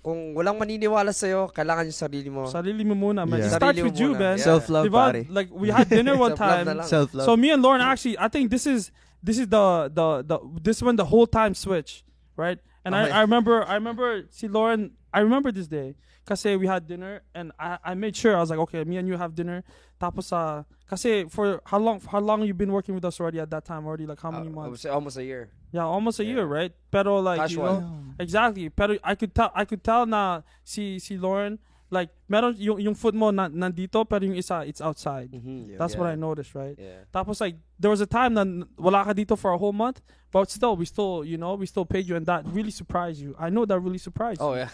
[0.00, 2.48] kung walang maniniwala sa'yo, kailangan yung sarili mo.
[2.48, 3.40] Sarili mo muna, man.
[3.40, 3.52] Yeah.
[3.52, 4.20] It starts Sarili mo with you, muna.
[4.20, 4.36] man.
[4.40, 4.44] Yeah.
[4.48, 5.04] Self-love, Diba?
[5.12, 5.22] pare.
[5.28, 6.82] Like we had dinner one Self-love time.
[6.88, 7.24] Self-love.
[7.28, 10.80] So me and Lauren actually, I think this is this is the the the this
[10.80, 12.04] when the whole time switch,
[12.36, 12.56] right?
[12.84, 13.00] And Okay.
[13.00, 13.18] I, uh-huh.
[13.18, 15.96] I remember I remember see Lauren, I remember this day
[16.30, 19.10] kasi we had dinner and I I made sure I was like okay, me and
[19.10, 19.66] you have dinner.
[19.98, 23.50] Tapos uh kasi for how long how long you been working with us already at
[23.50, 24.86] that time already like how many Uh, I would months?
[24.86, 25.50] say almost a year.
[25.74, 26.38] Yeah, almost a yeah.
[26.38, 26.70] year, right?
[26.94, 27.82] Pero like you know,
[28.22, 28.70] Exactly.
[28.70, 31.58] Pero I could tell I could tell na si si Lauren
[31.90, 35.34] like meron yung yung foot mo na, nandito pero yung isa it's outside.
[35.34, 35.74] Mhm.
[35.74, 36.06] That's Yeah.
[36.06, 36.78] what I noticed, right?
[36.78, 37.02] Yeah.
[37.10, 38.46] Tapos like there was a time na
[38.78, 39.98] wala ka dito for a whole month,
[40.30, 43.34] but still we still, you know, we still paid you and that really surprised you.
[43.34, 44.62] I know that really surprised Oh, you.
[44.66, 44.70] yeah.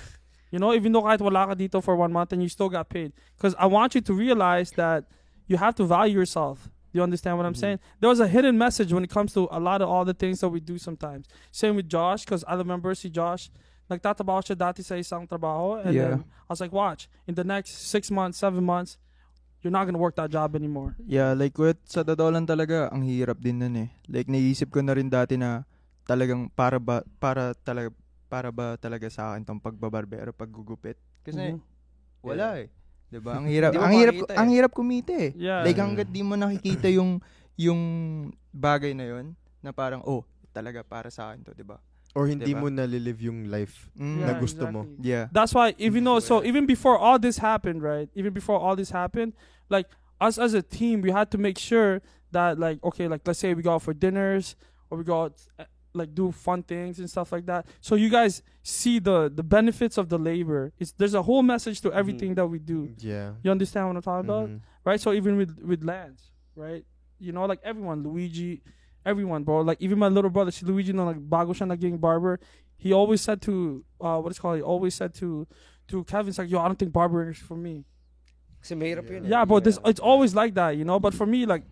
[0.56, 2.88] You know, even though kahit wala ka dito for one month and you still got
[2.88, 3.12] paid.
[3.36, 5.04] Because I want you to realize that
[5.52, 6.72] you have to value yourself.
[6.96, 7.76] Do you understand what I'm saying?
[8.00, 10.40] There was a hidden message when it comes to a lot of all the things
[10.40, 11.28] that we do sometimes.
[11.52, 13.52] Same with Josh, because I remember see Josh,
[13.92, 15.76] like nagtatrabaho siya dati sa isang trabaho.
[15.84, 16.16] And Yeah.
[16.16, 18.96] then I was like, watch, in the next six months, seven months,
[19.60, 20.96] you're not gonna work that job anymore.
[21.04, 23.88] Yeah, like what sa totoo lang talaga, ang hirap din nun eh.
[24.08, 25.68] Like naisip ko na rin dati na
[26.08, 27.92] talagang para ba para talaga
[28.26, 30.98] para ba talaga sa akin tong pagbabarbero, paggugupit.
[31.22, 31.60] Kasi Mhm.
[32.22, 32.68] wala eh.
[33.06, 33.38] 'Di ba?
[33.38, 34.36] Ang hirap, mo ang hirap, eh.
[34.38, 35.30] ang hirap kumita eh.
[35.38, 35.62] Yeah.
[35.62, 37.22] Like hangga't di mo nakikita yung
[37.54, 37.80] yung
[38.52, 41.78] bagay na yon na parang oh, talaga para sa akin to, 'di ba?
[42.16, 42.64] Or hindi Diba?
[42.64, 44.24] mo na-live yung life Mm.
[44.24, 44.88] na gusto mo.
[44.88, 45.04] exactly.
[45.12, 45.24] Yeah.
[45.28, 48.08] That's why even though so even before all this happened, right?
[48.16, 49.36] Even before all this happened,
[49.68, 49.84] like
[50.16, 52.00] us as a team, we had to make sure
[52.32, 54.56] that like okay, like let's say we go out for dinners
[54.88, 55.36] or we go out
[55.96, 57.66] like do fun things and stuff like that.
[57.80, 60.72] So you guys see the the benefits of the labor.
[60.78, 62.92] It's there's a whole message to everything that we do.
[62.98, 63.32] Yeah.
[63.42, 64.48] You understand what I'm talking about?
[64.50, 64.60] Mhm.
[64.84, 65.00] right?
[65.00, 66.84] So even with with Lance, right?
[67.18, 68.62] You know, like everyone, Luigi,
[69.04, 69.60] everyone, bro.
[69.62, 72.38] Like even my little brother, si Luigi, no, like bago siya getting barber.
[72.76, 74.56] He always said to uh, what is called?
[74.56, 75.46] He always said to
[75.88, 77.84] to Kevin, it's like, yo, I don't think barbering is for me.
[78.60, 79.24] Kasi mahirap yun.
[79.24, 79.28] eh.
[79.30, 79.60] Yeah, bro.
[79.60, 80.98] This it's always like that, you know.
[81.00, 81.62] But for me, like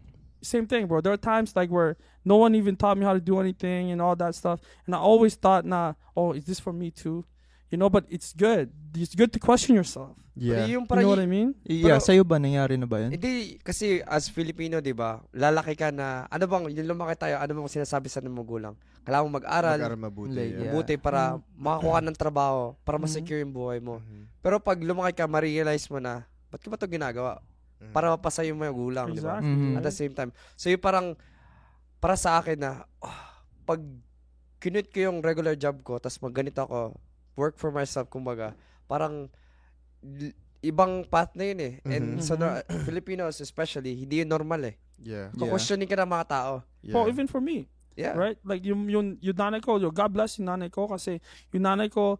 [0.44, 1.00] same thing, bro.
[1.00, 4.00] There are times like where no one even taught me how to do anything and
[4.00, 7.24] all that stuff, and I always thought, nah, oh, is this for me too?
[7.72, 8.70] You know, but it's good.
[8.94, 10.14] It's good to question yourself.
[10.34, 10.66] Yeah.
[10.66, 11.54] Yung You know what I mean?
[11.62, 13.14] Yeah, Pero- sa'yo ba nangyari na ba yun?
[13.14, 17.50] Hindi, kasi as Filipino, di ba, lalaki ka na, ano bang, yung lumaki tayo, ano
[17.54, 18.74] bang sinasabi sa ng magulang?
[19.06, 20.34] Kailangan mo mag-aral, Mag-aral mabuti.
[20.34, 20.58] Like, yeah.
[20.58, 20.72] yeah.
[20.74, 23.02] mabuti para makakuha ng trabaho, para Mhm.
[23.06, 24.02] ma-secure yung buhay mo.
[24.02, 24.26] Mhm.
[24.42, 27.38] Pero pag lumaki ka, ma-realize mo na, ba't ko ba ito ginagawa?
[27.78, 27.92] Mhm.
[27.92, 29.38] Para mapasayo mo yung gulang, di ba?
[29.38, 29.50] Exactly.
[29.50, 29.76] Mhm.
[29.76, 30.30] At the same time.
[30.54, 31.06] So yung parang,
[31.98, 33.80] para sa akin na, ah, pag
[34.58, 36.96] kinute ko yung regular job ko, tapos magganito ako,
[37.34, 38.54] work for myself, kumbaga,
[38.86, 39.28] parang,
[40.00, 41.74] l- ibang path na yun eh.
[41.84, 42.24] And Mhm.
[42.24, 44.76] sa no- Filipinos especially, hindi yun normal eh.
[45.02, 45.28] Yeah.
[45.34, 45.50] Yeah.
[45.50, 46.52] Questioning ka ng mga tao.
[46.80, 46.94] Yeah.
[46.96, 48.16] Well, even for me, Yeah.
[48.16, 48.38] right?
[48.42, 51.20] Like yung yung yung nanay ko, yo, God bless yung nanay ko kasi
[51.52, 52.16] yung nanay ko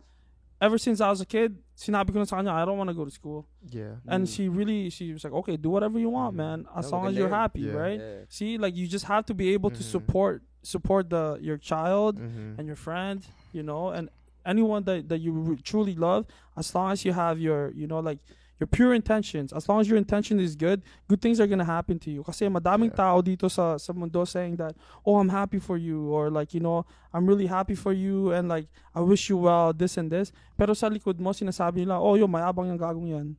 [0.61, 2.95] ever since I was a kid, sinabi ko na sa kanya, I don't want to
[2.95, 3.47] go to school.
[3.69, 3.97] Yeah.
[4.07, 4.35] And Mm.
[4.35, 6.37] she really, she was like, okay, do whatever you want, Mhm.
[6.38, 7.38] man, as No, long as you're yun.
[7.43, 7.73] happy, Yeah.
[7.73, 8.01] right?
[8.01, 8.25] Yeah.
[8.29, 9.90] See, like you just have to be able to Mhm.
[9.95, 12.57] support support the your child Mhm.
[12.59, 13.21] and your friend,
[13.53, 14.09] you know, and
[14.47, 16.25] anyone that that you re- truly love.
[16.57, 18.19] As long as you have your, you know, like
[18.61, 19.53] your pure intentions.
[19.53, 22.23] As long as your intention is good, good things are gonna happen to you.
[22.23, 22.97] Kasi madaming Yeah.
[22.97, 26.61] tao dito sa sa mundo saying that, oh, I'm happy for you, or like, you
[26.61, 30.31] know, I'm really happy for you, and like, I wish you well, this and this.
[30.57, 33.37] Pero sa likod mo, sinasabi nila, oh, yo, mayabang yung gagong yan.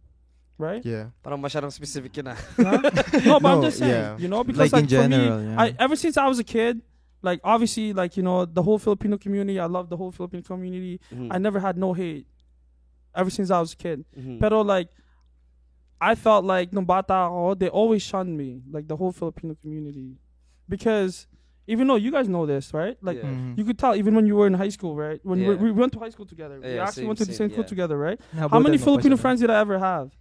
[0.57, 0.83] Right?
[0.85, 1.11] Yeah.
[1.23, 2.39] Parang masyadong specific yun ah.
[2.55, 2.79] Huh?
[3.27, 4.15] no, but I'm just saying, yeah.
[4.15, 5.59] you know, because Like like, in for me, yeah.
[5.59, 6.79] I ever since I was a kid,
[7.19, 9.59] like obviously, like you know, the whole Filipino community.
[9.59, 11.01] I love the whole Filipino community.
[11.11, 11.27] Mhm.
[11.27, 12.23] I never had no hate.
[13.11, 14.39] Ever since I was a kid, Mhm.
[14.39, 14.87] pero like,
[16.01, 20.17] I felt like nung bata they always shunned me, like the whole Filipino community,
[20.67, 21.27] because
[21.67, 22.97] even though you guys know this, right?
[23.01, 23.17] Like.
[23.17, 23.29] Yeah.
[23.31, 23.57] Mhm.
[23.57, 25.19] You could tell even when you were in high school, right?
[25.23, 25.61] When we, Yeah.
[25.61, 27.63] we went to high school together, we actually same, went to the same same, school
[27.65, 27.73] yeah.
[27.73, 28.19] together, right?
[28.37, 30.11] How Nahabutan many Filipino friends did I ever have?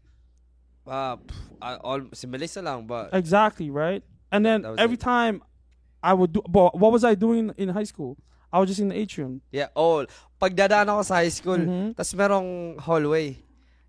[0.87, 4.03] Ah, pff, ah, all, si Melissa lang, but Exactly, right?
[4.33, 5.01] And then every it.
[5.05, 5.43] time
[6.03, 8.17] I would do, but what was I doing in high school?
[8.53, 9.41] I was just in the atrium.
[9.53, 10.07] yeah, all.
[10.41, 11.93] Pagdadaan ako sa high school, Mhm.
[11.97, 13.44] tas merong hallway.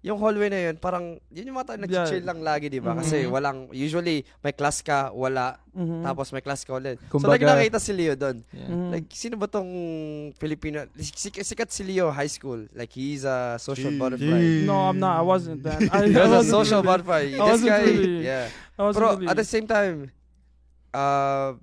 [0.06, 2.30] Yung hallway na yun, parang, yun yung mga tayo nag-chill Yeah.
[2.30, 2.94] lang lagi, di ba?
[2.94, 3.32] Kasi Mhm.
[3.34, 6.06] walang, usually, may class ka, wala, Mhm.
[6.06, 7.02] tapos may class ka ulit.
[7.02, 8.46] so, Kumbaga- lagi nakita si Leo doon.
[8.54, 8.70] Yeah.
[8.70, 8.89] Mhm.
[8.94, 9.65] Like, sino ba tong
[10.38, 10.86] Filipino?
[10.94, 12.70] Sik- sikat si Leo, high school.
[12.78, 14.41] Like, he's a social Gee, butterfly.
[14.62, 14.70] gee.
[14.70, 15.18] no, I'm not.
[15.18, 15.89] I wasn't then.
[15.89, 17.24] I, He I was a wasn't social really- butterfly.
[17.26, 18.46] I This wasn't guy, really- yeah.
[18.78, 19.98] I wasn't Pero really- at the same time,
[20.94, 21.58] uh,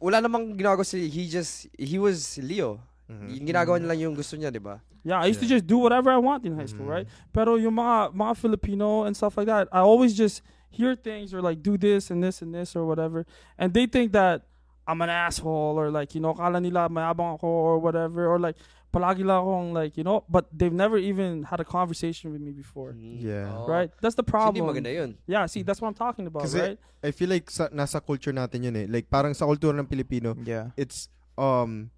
[0.00, 2.80] wala namang ginagawa si, he just, he was Leo.
[3.06, 3.28] Mhm.
[3.38, 4.82] Yung ginagawa niya lang yung gusto niya, di ba?
[5.06, 5.62] yeah, I used to Yeah.
[5.62, 6.94] just do whatever I want in high school, Mhm.
[7.02, 7.06] right?
[7.30, 11.38] Pero yung mga mga Filipino and stuff like that, I always just hear things or
[11.40, 13.22] like do this and this and this or whatever,
[13.56, 14.42] and they think that
[14.86, 18.58] I'm an asshole or like you know, kala nila mayabang ako or whatever or like
[18.94, 22.50] palagi lang akong like you know, but they've never even had a conversation with me
[22.50, 23.22] before, Mm.
[23.22, 23.50] Yeah.
[23.54, 23.66] Oo.
[23.70, 23.90] right?
[24.02, 24.74] That's the So, hindi problem.
[24.74, 25.18] maganda yun.
[25.26, 26.78] Yeah, see, that's what I'm talking about, Kasi- right?
[27.06, 28.86] I feel like sa, nasa culture natin yun eh.
[28.90, 30.74] Like parang sa kultura ng Pilipino, Yeah.
[30.74, 31.06] it's
[31.38, 31.90] um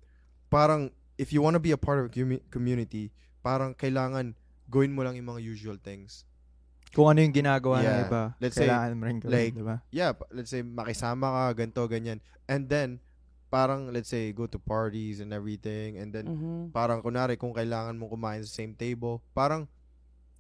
[0.51, 3.11] parang if you want to be a part of a commu- community,
[3.43, 4.33] parang kailangan
[4.67, 6.23] gawin mo lang yung mga usual things.
[6.89, 8.05] Kung ano yung ginagawa ng Yeah.
[8.07, 9.77] iba, Let's say, kailangan mo rin gawin, like, di ba?
[9.91, 12.23] Yeah, let's say makisama ka, ganto, ganyan.
[12.49, 13.03] And then
[13.49, 16.61] parang let's say go to parties and everything and then Mhm.
[16.69, 19.65] parang kunari kung kailangan mong kumain sa same table, parang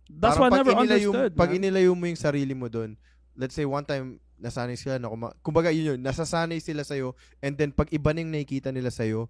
[0.09, 1.33] That's parang what I never inilayo, understood.
[1.35, 1.57] Pag man.
[1.59, 2.97] inilayo mo yung sarili mo doon,
[3.33, 7.57] let's say one time nasanay sila na kuma- kumbaga yun yun, nasasanay sila sa'yo and
[7.57, 9.29] then pag iba na yung nakikita nila sa'yo,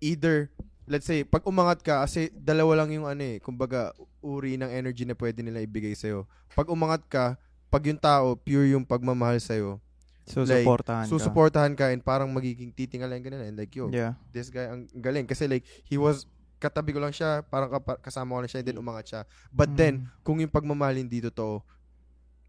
[0.00, 0.48] either
[0.84, 5.06] let's say pag umangat ka kasi dalawa lang yung ano eh, kumbaga uri ng energy
[5.06, 6.26] na pwede nila ibigay sa'yo.
[6.50, 7.38] Pag umangat ka,
[7.70, 9.78] pag yung tao pure yung pagmamahal sa'yo,
[10.26, 11.10] So, like, supportahan ka.
[11.10, 14.18] susuportahan ka and parang magiging titingalain ka na and like yo, Yeah.
[14.30, 16.26] this guy ang galing kasi like he was
[16.60, 18.84] katabi ko lang siya, parang kasama ko na siya and then Mm.
[18.84, 19.20] umangat siya.
[19.48, 20.06] But then Mm.
[20.20, 21.64] kung yung pagmamahal hindi totoo,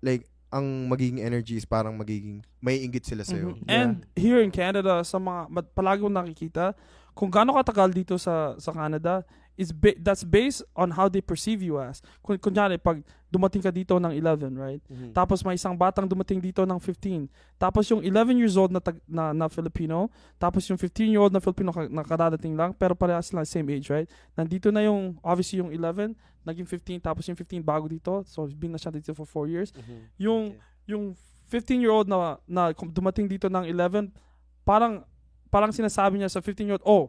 [0.01, 3.55] like, ang magiging energy is parang magiging, may inggit sila sa'yo.
[3.55, 3.63] Mhm.
[3.65, 3.71] Yeah.
[3.71, 6.75] And here in Canada, sa mga palagi kong nakikita,
[7.15, 9.23] kung gaano katagal dito sa sa Canada,
[9.55, 11.99] is ba- that's based on how they perceive you as.
[12.19, 14.81] Kun kunyari, pag dumating ka dito ng 11, right?
[14.85, 15.11] Mhm.
[15.11, 17.27] Tapos may isang batang dumating dito ng 15.
[17.55, 21.31] Tapos yung 11 years old na, tag- na, na Filipino, tapos yung 15 year old
[21.31, 24.07] na Filipino ka- na kadadating lang, pero parehas sila same age, right?
[24.33, 26.11] Nandito na yung, obviously yung 11,
[26.41, 29.69] naging 15, tapos yung 15 bago dito, so been na siya dito for 4 years
[29.71, 29.97] Mhm.
[30.17, 30.59] yung Okay.
[30.89, 31.03] yung
[31.47, 34.09] 15 year old na na dumating dito ng 11
[34.63, 35.03] parang
[35.47, 37.05] parang sinasabi niya sa 15 year old oh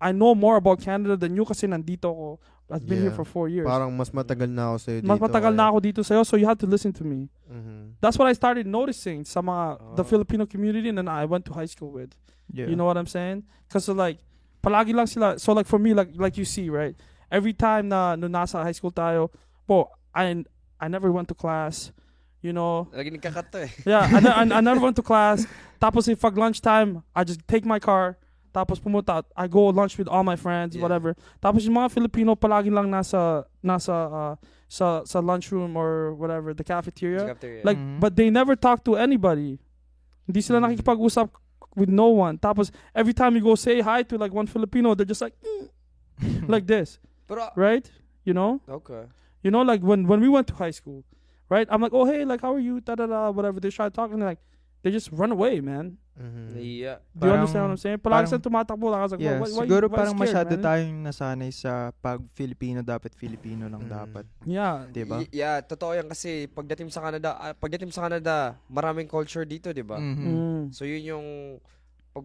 [0.00, 2.28] I know more about Canada than you kasi nandito ako
[2.66, 5.08] I've been here for 4 years Parang mas matagal na ako sa'yo dito.
[5.08, 7.96] mas matagal na ako dito sa'yo so you have to listen to me Mhm.
[8.02, 10.10] that's what I started noticing sa mga the Oh.
[10.10, 12.12] Filipino community and then I went to high school with
[12.50, 12.66] Yeah.
[12.70, 13.42] you know what I'm saying?
[13.66, 14.22] Because like,
[14.62, 15.34] palagi lang sila.
[15.42, 16.94] So like for me, like like you see, right?
[17.26, 19.34] Every time na no nasa high school tayo,
[19.66, 20.46] po, I
[20.78, 21.90] I never went to class.
[22.38, 23.70] You know, Lagi nagkakat to eh.
[23.82, 25.42] yeah, I, I, I never went to class.
[25.82, 28.14] Tapos if pag lunchtime, I just take my car.
[28.56, 30.80] Tapos pumunta, I go lunch with all my friends, Yeah.
[30.80, 31.12] whatever.
[31.44, 34.34] Tapos yung mga Filipino palagi lang nasa nasa uh,
[34.66, 37.36] sa sa lunchroom or whatever, the cafeteria.
[37.36, 37.60] Cafeteria.
[37.68, 38.00] Like, Mhm.
[38.00, 39.60] but they never talk to anybody.
[40.24, 40.72] Hindi sila Mm.
[40.72, 41.28] nakikipag-usap
[41.76, 42.40] with no one.
[42.40, 45.68] Tapos, every time you go say hi to like one Filipino, they're just like, "Mm,"
[46.48, 46.96] like this,
[47.28, 47.84] Pero, right?
[48.24, 48.64] You know?
[48.64, 49.04] okay.
[49.44, 51.04] You know, like when, when we went to high school,
[51.52, 51.68] right?
[51.70, 52.80] I'm like, oh, hey, like, how are you?
[52.80, 53.60] Da da da, whatever.
[53.60, 54.40] They try talking, like,
[54.86, 55.98] they just run away, man.
[56.14, 56.54] Mhm.
[56.54, 56.94] Nahiya.
[57.02, 57.98] Do you Parang- understand what I'm saying?
[57.98, 59.00] Palagi silang tumatakbo lang.
[59.04, 60.62] Like, Yeah, why, why, siguro why parang scared, masyado man?
[60.64, 63.90] tayong nasanay sa pag Filipino dapat Filipino lang Mm.
[63.90, 64.24] dapat.
[64.46, 64.86] Yeah.
[64.88, 65.26] Diba?
[65.26, 69.74] Y- Yeah, totoo yan kasi pagdating sa Canada, ah, pagdating sa Canada, maraming culture dito,
[69.74, 69.98] 'di ba?
[69.98, 70.16] Mhm.
[70.24, 70.62] Mm.
[70.72, 71.26] So yun yung
[72.14, 72.24] pag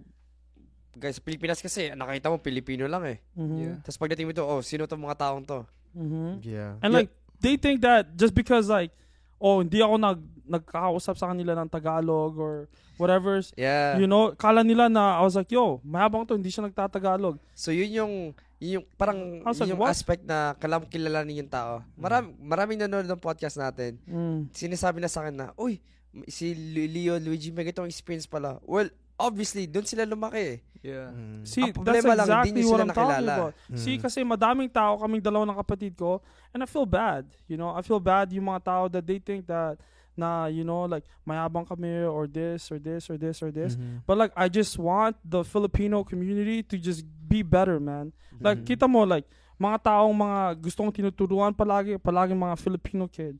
[0.95, 3.17] guys, sa Pilipinas kasi, nakita mo, Pilipino lang eh.
[3.35, 3.57] Mhm.
[3.57, 3.75] Yeah.
[3.81, 5.67] Tapos pagdating mo to, oh, sino tong mga taong to?
[5.91, 6.39] Mhm.
[6.45, 6.79] Yeah.
[6.79, 7.11] And like
[7.43, 8.95] they think that just because like
[9.35, 10.19] oh hindi ako nag
[10.51, 12.67] nagkakausap sa kanila ng Tagalog or
[12.99, 13.97] whatever, Yeah.
[13.97, 17.39] you know, kala nila na I was like, yo, mayabang to, hindi siya nagtatagalog.
[17.55, 18.13] So yun yung
[18.61, 19.89] yun yung parang like, yun yung what?
[19.89, 21.81] aspect na kalam kilalanin yung tao.
[21.97, 23.97] Maram, maraming nanonood ng podcast natin.
[24.05, 24.53] Mm.
[24.53, 25.81] Sinasabi na sa akin na, uy,
[26.29, 26.53] si
[26.85, 28.61] Leo Luigi may ganitong experience pala.
[28.61, 30.57] Well, obviously, doon sila lumaki eh.
[30.81, 31.09] Yeah.
[31.13, 31.41] Mm.
[31.45, 33.33] See, Ang that's lang, exactly what I'm talking nakilala.
[33.37, 33.53] about.
[33.69, 33.77] Mm.
[33.77, 36.21] See, kasi madaming tao kaming dalawa ng kapatid ko
[36.53, 37.29] and I feel bad.
[37.45, 39.77] You know, I feel bad yung mga tao that they think that
[40.17, 43.75] na, you know, like, mayabang kami or this or this or this or this.
[43.75, 44.03] Mhm.
[44.05, 48.11] But like I just want the Filipino community to just be better, man.
[48.39, 48.65] Like Mhm.
[48.65, 49.25] kita mo like
[49.59, 53.37] mga taong mga gustong tinuturuan palagi palagi mga Filipino kid,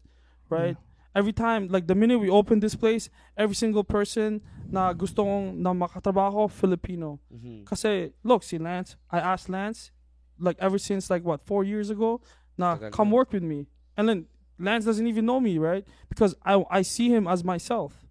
[0.50, 0.78] right?
[1.12, 4.40] Every time like the minute we open this place, every single person
[4.72, 7.20] na gustong na makatrabaho Filipino.
[7.28, 7.66] Mhm.
[7.68, 9.92] Kasi look, si Lance, I asked Lance
[10.40, 12.22] like ever since like what, 4 years ago,
[12.56, 13.68] na come work with me.
[14.00, 14.31] And then
[14.62, 15.86] Lance doesn't even know me, right?
[16.10, 18.06] Because I I see him as myself.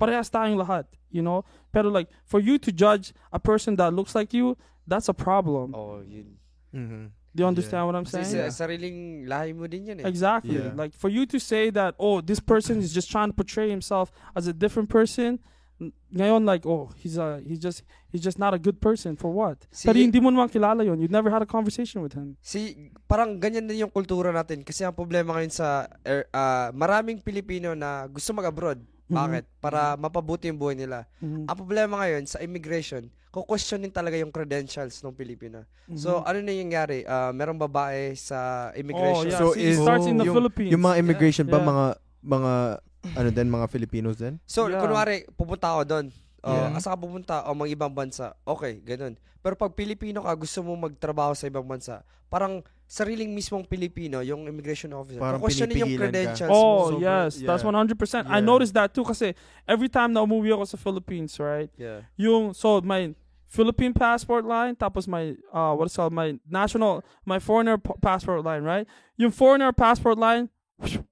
[0.00, 1.44] Parehas tayong lahat, you know?
[1.72, 5.74] Pero like, for you to judge a person that looks like you, that's a problem.
[5.74, 6.36] Oh, yun.
[6.74, 7.10] Mhm.
[7.34, 8.50] Do you understand what I'm Kasi saying?
[8.50, 10.08] sa sariling lahi mo din yan eh.
[10.08, 10.58] Exactly.
[10.58, 10.74] Yeah.
[10.76, 14.10] Like, for you to say that, oh, this person is just trying to portray himself
[14.36, 15.40] as a different person, n-
[16.12, 19.16] ngayon like, oh, he's a, he's just, he's just not a good person.
[19.16, 19.58] For what?
[19.70, 21.00] Si- Pero hindi mo naman kilala yun.
[21.00, 22.36] You've never had a conversation with him.
[22.38, 27.18] Si parang ganyan din yung kultura natin kasi ang problema ngayon sa er, ah, maraming
[27.18, 28.78] Pilipino na gusto mag-abroad.
[29.08, 29.16] Mhm.
[29.18, 29.44] Bakit?
[29.58, 31.04] Para mapabuti yung buhay nila.
[31.18, 31.44] Mhm.
[31.44, 35.64] Ang problema ngayon sa immigration, kukwestiyonin talaga yung credentials ng Pilipino.
[35.96, 36.28] So, Mhm.
[36.28, 36.98] ano na yung nangyari?
[37.04, 39.28] Ah, merong babae sa oh, immigration.
[39.28, 39.40] yeah.
[39.40, 40.70] So, See, it starts in the yung- Philippines.
[40.70, 41.66] Yung mga immigration ba Yeah.
[41.66, 41.86] mga
[42.22, 42.52] mga
[43.18, 44.38] ano din mga Filipinos din?
[44.44, 44.78] So, Yeah.
[44.78, 46.06] kunwari, pupunta ako doon.
[46.42, 46.74] Oh, Yeah.
[46.74, 47.34] Asa ka pupunta?
[47.46, 48.34] O, mga ibang bansa.
[48.42, 49.14] Okay, ganun.
[49.38, 54.46] Pero pag Pilipino ka, gusto mo magtrabaho sa ibang bansa, parang sariling mismong Pilipino, yung
[54.46, 55.18] immigration officer.
[55.18, 56.10] Parang Kukwestiyonin yung pinipigilan ka.
[56.10, 56.78] credentials Oh, mo.
[56.92, 57.30] Sobra- yes.
[57.40, 57.70] That's yeah.
[57.70, 58.26] 100%.
[58.26, 58.44] I Yeah.
[58.44, 59.34] noticed that too kasi
[59.64, 61.70] every time na umuwi ako sa Philippines, right?
[61.74, 62.06] Yeah.
[62.16, 63.14] Yung, so my
[63.46, 68.42] Philippine passport line, tapos my, uh, what is called, my national, my foreigner p- passport
[68.42, 68.88] line, right?
[69.14, 70.48] Yung foreigner passport line,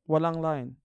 [0.09, 0.80] walang line.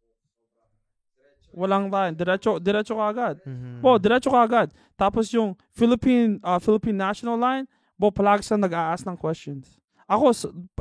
[1.55, 2.13] Walang line.
[2.13, 3.35] Diretso, diretso ka agad.
[3.47, 3.79] Mhm.
[3.79, 4.67] Bo, diretso ka agad.
[4.93, 7.63] Tapos yung Philippine, uh, Philippine national line,
[7.95, 9.79] bo, palagi sa nag-a-ask ng questions.
[10.05, 10.29] Ako,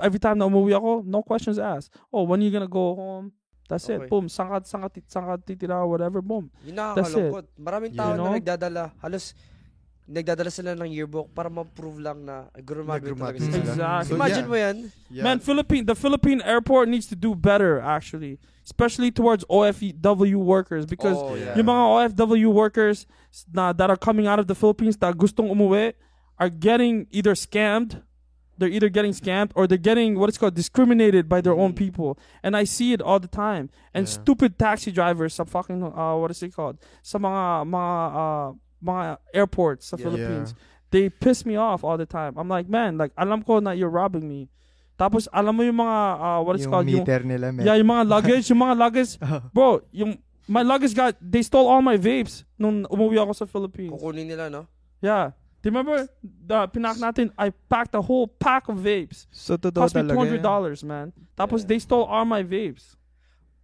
[0.02, 1.94] every time na umuwi ako, no questions asked.
[2.12, 3.30] Oh, when are you gonna go home?
[3.64, 4.04] That's Okay.
[4.04, 4.10] it.
[4.12, 4.28] Boom.
[4.28, 6.20] Saan ka, saan ka, tit- saan ka titira, whatever.
[6.20, 6.52] Boom.
[6.68, 7.44] Yun That's nakakalungkot.
[7.56, 8.28] Maraming tao You know?
[8.28, 8.92] na nagdadala.
[9.00, 9.32] Halos,
[10.04, 13.52] nagdadala sila ng yearbook para ma-prove lang na graduate talaga sila.
[13.52, 13.72] sila.
[13.72, 14.08] Exactly.
[14.08, 14.48] So, Imagine yeah.
[14.52, 14.76] mo yan.
[15.10, 15.24] Yeah.
[15.24, 18.38] Man, Philippine, the Philippine airport needs to do better, actually.
[18.64, 20.84] Especially towards OFW workers.
[20.84, 21.56] Because oh, yeah.
[21.56, 23.06] yung mga OFW workers
[23.52, 25.92] na, that are coming out of the Philippines that gustong umuwi
[26.38, 28.02] are getting either scammed,
[28.58, 31.76] they're either getting scammed or they're getting what is called discriminated by their own Mhm.
[31.76, 32.18] people.
[32.42, 33.68] And I see it all the time.
[33.92, 34.14] And Yeah.
[34.20, 36.78] stupid taxi drivers some fucking uh, what is it called?
[37.02, 38.52] Some mga mga uh,
[38.84, 40.04] mga airports the Yeah.
[40.04, 40.54] Philippines.
[40.92, 42.36] They piss me off all the time.
[42.38, 44.46] I'm like, man, like alam ko na you're robbing me.
[44.94, 46.86] Tapos alam mo yung mga uh, what is it yung called?
[46.86, 47.66] Yung, nila, man.
[47.66, 49.42] yeah, yung mga luggage, yung mga luggage Oh.
[49.56, 50.14] Bro, yung
[50.46, 53.90] my luggage got they stole all my vapes nung umuwi ako sa Philippines.
[53.90, 54.70] Kukunin nila, no?
[55.02, 55.34] Yeah.
[55.64, 57.32] Do you remember the pinak natin?
[57.40, 59.24] I packed a whole pack of vapes.
[59.32, 60.46] So, totoo Cost me two hundred yan.
[60.46, 61.10] dollars, man.
[61.34, 61.74] Tapos Yeah.
[61.74, 62.94] they stole all my vapes.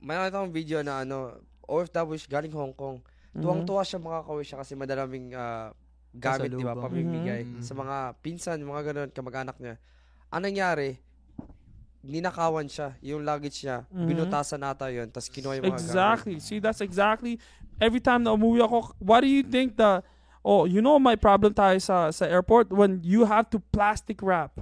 [0.00, 1.36] May nakita akong video na ano,
[1.68, 3.04] OFW galing Hong Kong.
[3.34, 5.70] Tuwang-tuwa siya makakauwi siya kasi madalaming ah,
[6.10, 6.82] gamit, di ba, Pasalubong.
[6.90, 7.62] pamimigay Mhm.
[7.62, 9.78] sa mga pinsan, mga ganun, kamag-anak niya.
[10.34, 10.98] Ang nangyari,
[12.02, 14.06] ninakawan siya, yung luggage niya, Mhm.
[14.08, 15.86] binutasan nata yun, tapos kinuha yung mga gamit.
[15.86, 16.36] Exactly.
[16.40, 17.38] See, that's exactly
[17.78, 18.96] every time na umuwi ako.
[18.98, 20.02] Why do you think the
[20.40, 24.56] Oh, you know my problem tayo sa sa airport when you have to plastic wrap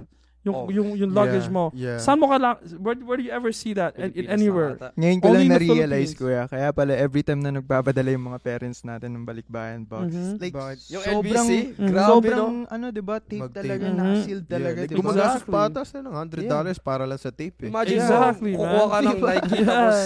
[0.49, 0.67] yung Oh.
[0.67, 1.63] yung yung luggage Yeah, mo.
[1.71, 1.99] Yeah.
[2.01, 4.73] Saan mo kailang where, where do you ever see that in, in anywhere?
[4.75, 4.89] na.
[4.93, 6.43] Ngayon ko Only lang na-realize, kuya.
[6.45, 10.09] Kaya pala, every time na nagpapadala yung mga parents natin ng balikbayan box.
[10.09, 10.35] Mhm.
[10.35, 10.77] Like, Bakit?
[10.89, 11.87] Yung sobrang, Mhm.
[11.87, 12.67] grabe, sobrang, no?
[12.67, 13.61] ano, diba, tape Mag-tape.
[13.61, 13.95] talaga, Mhm.
[13.95, 14.99] naka-sealed talaga, yeah, like, diba?
[14.99, 15.53] gumagastos Exactly.
[15.53, 17.69] pa ata sila ng $100 para lang sa tape eh.
[17.69, 19.27] Imagine Exactly, mo, kukuha ka ng Diba?
[19.29, 19.67] Nike, Yeah.
[19.69, 19.99] tapos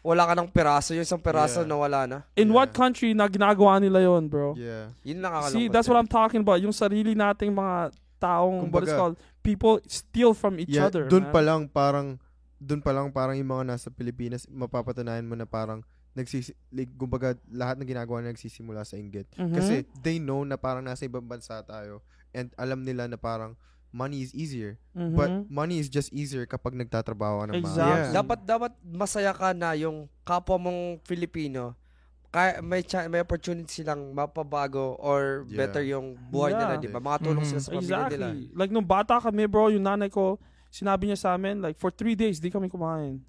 [0.00, 1.68] wala ka ng peraso, yung isang peraso Yeah.
[1.68, 2.18] na wala na.
[2.32, 2.54] In Yeah.
[2.54, 4.54] what country na ginagawa nila yon, bro?
[4.54, 4.94] Yeah.
[5.02, 5.52] Yun nakakalungkot.
[5.52, 6.60] See, that's what I'm talking about.
[6.60, 9.16] Yung sarili nating mga taong, what is Kumbaga, called,
[9.48, 11.08] people steal from each yeah, other.
[11.08, 12.20] Doon pa lang parang
[12.60, 15.80] doon pa lang parang yung mga nasa Pilipinas mapapatunayan mo na parang
[16.12, 19.30] nagsisi like, kumbaga lahat ng ginagawa nila nagsisimula sa inggit.
[19.38, 19.54] Mhm.
[19.56, 22.04] Kasi they know na parang nasa ibang bansa tayo
[22.36, 23.56] and alam nila na parang
[23.88, 24.76] money is easier.
[24.92, 25.14] Mhm.
[25.16, 27.80] But money is just easier kapag nagtatrabaho ka ng Exactly.
[27.80, 28.04] maayos.
[28.04, 28.16] Yeah.
[28.20, 31.72] Dapat dapat masaya ka na yung kapwa mong Filipino
[32.60, 35.56] may, cha- may opportunity silang mapabago or Yeah.
[35.64, 36.60] better yung buhay Yeah.
[36.60, 37.00] nila, di ba?
[37.00, 37.48] Makatulong Mhm.
[37.48, 38.28] sila sa pamilya nila.
[38.28, 38.50] Exactly.
[38.52, 40.36] Like, nung bata kami, bro, yung nanay ko,
[40.68, 43.24] sinabi niya sa amin, like, for three days, di kami kumain.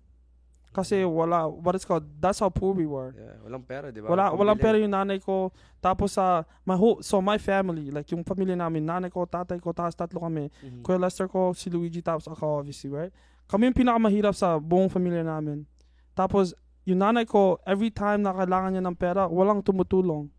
[0.70, 3.10] Kasi wala, what is called, that's how poor we were.
[3.18, 4.12] Yeah, walang pera, di ba?
[4.14, 5.50] Wala, walang pera yung nanay ko.
[5.82, 9.74] Tapos sa, my whole, so my family, like, yung pamilya namin, nanay ko, tatay ko,
[9.74, 10.52] tapos tatlo kami.
[10.62, 10.84] Mhm.
[10.86, 13.10] Kuya Lester ko, si Luigi, tapos ako, obviously, right?
[13.50, 15.66] Kami yung pinakamahirap sa buong pamilya namin.
[16.14, 16.54] Tapos,
[16.86, 20.30] yung nanay ko, every time na kailangan niya ng pera, walang tumutulong.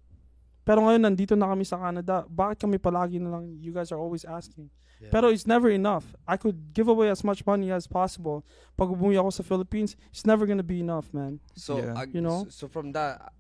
[0.65, 2.23] Pero ngayon, nandito na kami sa Canada.
[2.29, 4.69] Bakit kami palagi na lang, you guys are always asking?
[5.01, 5.09] Yeah.
[5.09, 6.13] Pero it's never enough.
[6.29, 8.45] I could give away as much money as possible.
[8.77, 11.41] Pag umuwi ako sa Philippines, it's never gonna be enough, man.
[11.57, 11.97] So, Yeah.
[11.97, 12.45] ag- You know?
[12.53, 13.33] so, so from that,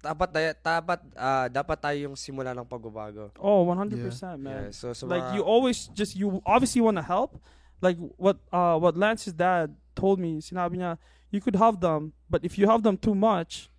[0.00, 0.28] dapat
[0.64, 3.32] dapat ah, dapat tayo yung simula ng pagbabago.
[3.36, 4.68] Oh, 100%, man.
[4.68, 7.36] Yeah, so, so like mga- you always just you obviously want to help
[7.84, 10.96] like what uh what Lance's dad told me sinabi niya
[11.30, 13.70] you could help them but if you help them too much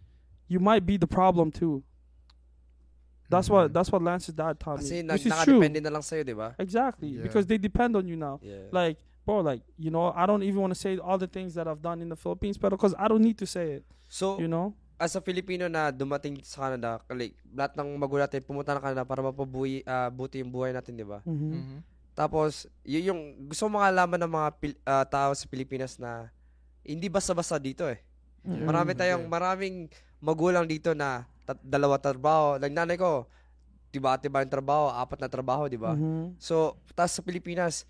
[0.47, 1.83] you might be the problem too
[3.31, 3.73] that's what Mhm.
[3.73, 6.35] that's what Lance's dad taught kasi me nag, which is true na lang sa'yo, di
[6.35, 6.51] ba?
[6.59, 7.23] exactly Yeah.
[7.23, 8.67] because they depend on you now Yeah.
[8.71, 11.67] like bro like you know I don't even want to say all the things that
[11.67, 14.47] I've done in the Philippines but because I don't need to say it so, you
[14.51, 18.85] know as a Filipino na dumating sa Canada, like, lahat ng magulang natin pumunta ng
[18.85, 21.25] Canada para mapabuhi, ah, buti yung buhay natin, di ba?
[21.25, 21.49] Mhm.
[21.57, 21.77] Mhm.
[22.13, 26.29] Tapos, y- yung gusto mo malaman ng mga Pil- ah, tao sa Pilipinas na
[26.84, 28.02] hindi basta-basta dito eh.
[28.41, 28.65] Mhm.
[28.65, 29.32] Marami tayong, Yeah.
[29.32, 29.76] maraming
[30.20, 32.58] magulang dito na tat- dalawa trabaho.
[32.58, 33.30] Like nanay ko,
[33.89, 35.94] tiba-tiba yung trabaho, apat na trabaho, di ba?
[35.94, 36.39] Mhm.
[36.39, 37.86] So, tapos sa Pilipinas,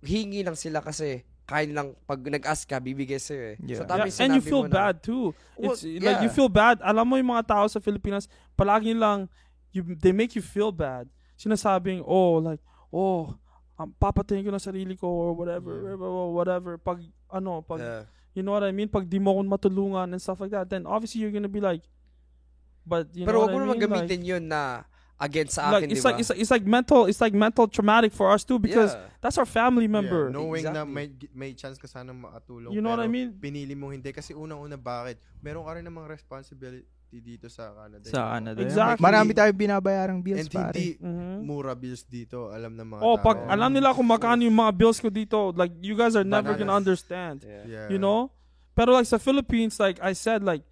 [0.00, 3.56] hingi lang sila kasi kaya nilang pag nag-ask ka, bibigay sa'yo eh.
[3.58, 3.82] Yeah.
[3.82, 5.34] So, tama Yeah, and you feel mo na- bad too.
[5.58, 6.36] Well, It's like you yeah.
[6.36, 6.78] feel bad.
[6.78, 9.26] Alam mo yung mga tao sa Pilipinas, palagi lang
[9.70, 11.10] you they make you feel bad.
[11.34, 13.34] Sinasabing, "Oh, like, oh,
[13.74, 15.96] um, papatayin ko na sarili ko or whatever, Yeah.
[15.98, 18.02] whatever, whatever." Pag ano, pag Yeah.
[18.34, 21.20] You know what I mean, pag di mo matulungan and stuff like that, then obviously
[21.20, 21.82] you're gonna be like
[22.86, 23.90] but you Pero know mo what I mean?
[23.90, 24.82] Like, gamitin yun na
[25.20, 26.08] against sa like, akin, it's di ba?
[26.08, 29.04] like it's like it's like mental it's like mental traumatic for us too because Yeah.
[29.20, 30.32] that's our family member.
[30.32, 30.94] Yeah, knowing na Exactly.
[30.96, 32.72] may, may chance ka sana makatulong.
[32.72, 33.28] You know what I pero mean?
[33.36, 34.08] Pinili mo hindi.
[34.16, 35.20] Kasi unang-una, bakit?
[35.44, 38.06] Meron ka rin namang responsibility dito sa Canada.
[38.06, 38.54] Sa Canada.
[38.54, 38.66] yeah.
[38.70, 39.02] Exactly.
[39.02, 40.70] Marami tayong binabayarang bills, And pare.
[40.70, 41.36] hindi Mhm.
[41.42, 42.54] mura bills dito.
[42.54, 43.24] Alam ng mga Oh, tao.
[43.26, 46.54] pag alam nila kung magkano yung mga bills ko dito, like you guys are never
[46.54, 46.86] gonna Bananas.
[46.86, 47.36] understand.
[47.42, 47.64] Yeah.
[47.66, 47.86] Yeah.
[47.90, 48.30] You know?
[48.70, 50.62] Pero like sa Philippines, like I said, like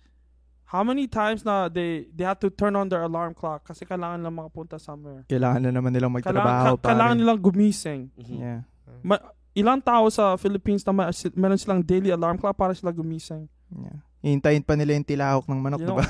[0.67, 4.21] how many times na they they have to turn on their alarm clock kasi kailangan
[4.21, 5.27] lang makapunta somewhere.
[5.27, 7.21] Kailangan na naman nilang Kailangan, magtrabaho, ka- kailangan pare.
[7.25, 8.01] nilang gumising.
[8.15, 8.37] Mhm.
[8.39, 8.61] Yeah.
[9.03, 13.51] Ma- ilang tao sa Philippines na may, meron silang daily alarm clock para sila gumising.
[13.75, 13.99] yeah.
[14.19, 15.99] Hintayin pa nila yung tilahok ng manok, You di know?
[16.03, 16.05] ba?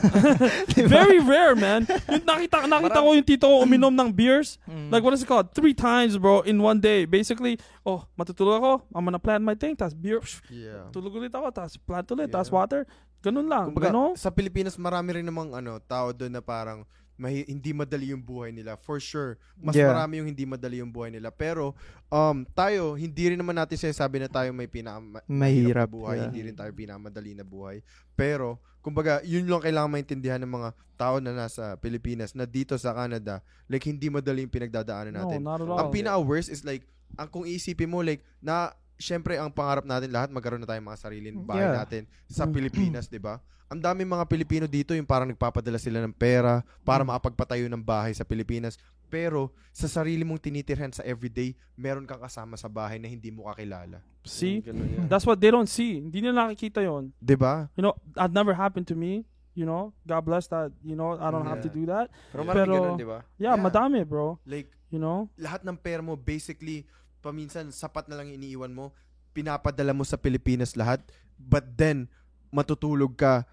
[0.89, 1.85] Very rare, man.
[2.09, 4.57] Yung nakita nakita ko yung tito ko uminom ng beers.
[4.65, 4.89] Mm.
[4.89, 5.53] Like what is it called?
[5.53, 7.05] Three times, bro, in one day.
[7.05, 10.89] Basically, oh, matutulog ako, I'm gonna plan my thing, tas beer, Yeah.
[10.89, 12.41] tulog ulit ako, tas plant ulit, Yeah.
[12.41, 12.89] tas water.
[13.21, 13.77] Ganun lang.
[13.77, 14.17] Kumbaga, Ganun.
[14.17, 18.49] sa Pilipinas, marami rin namang ano, tao doon na parang mahi- hindi madali yung buhay
[18.49, 18.79] nila.
[18.79, 19.37] For sure.
[19.59, 19.91] Mas Yeah.
[19.91, 21.29] marami yung hindi madali yung buhay nila.
[21.29, 21.75] Pero,
[22.09, 26.17] um, tayo, hindi rin naman natin sinasabi na tayo may pinaka Mahirap, na buhay.
[26.17, 26.25] yeah.
[26.25, 27.83] Hindi rin tayo pinakamadali na buhay.
[28.15, 32.95] Pero, kumbaga, yun lang kailangan maintindihan ng mga tao na nasa Pilipinas na dito sa
[32.95, 35.43] Canada, like, hindi madali yung pinagdadaanan No, natin.
[35.43, 39.87] not at ang pinaka-worst is like, ang kung isipin mo, like, na, syempre, ang pangarap
[39.87, 41.79] natin lahat, magkaroon na tayong mga sariling bahay Yeah.
[41.79, 42.53] natin sa Mm.
[42.53, 43.39] Pilipinas, di ba?
[43.71, 47.09] Ang daming mga Pilipino dito, yung parang nagpapadala sila ng pera para Mm.
[47.15, 48.77] makapagpatayo ng bahay sa Pilipinas.
[49.09, 53.49] Pero, sa sarili mong tinitirhan sa everyday, meron kang kasama sa bahay na hindi mo
[53.49, 54.05] kakilala.
[54.27, 54.61] See?
[55.09, 55.97] That's what they don't see.
[55.97, 57.17] Hindi nila nakikita yon.
[57.17, 57.73] Di ba?
[57.73, 59.25] You know, that never happened to me.
[59.57, 60.71] You know, God bless that.
[60.85, 61.79] You know, I don't have to Yeah.
[61.81, 62.07] do that.
[62.31, 63.25] Pero Pero- ganun, di ba?
[63.41, 63.65] Yeah, Yeah.
[63.65, 64.37] madami, bro.
[64.45, 65.29] Like, You know?
[65.37, 66.85] lahat ng pera mo, basically,
[67.29, 68.97] paminsan, sapat na lang iniiwan mo,
[69.37, 71.05] pinapadala mo sa Pilipinas lahat,
[71.37, 72.09] but then,
[72.49, 73.45] matutulog ka,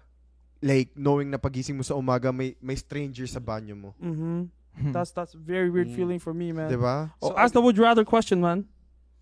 [0.64, 3.90] like, knowing na pagising mo sa umaga, may, may stranger sa banyo mo.
[4.00, 4.48] Mhm.
[4.92, 5.96] That's that's a very weird Mm.
[5.96, 6.68] feeling for me, man.
[6.68, 7.08] Di ba?
[7.24, 8.68] Oh, So, ask the would you rather question, man.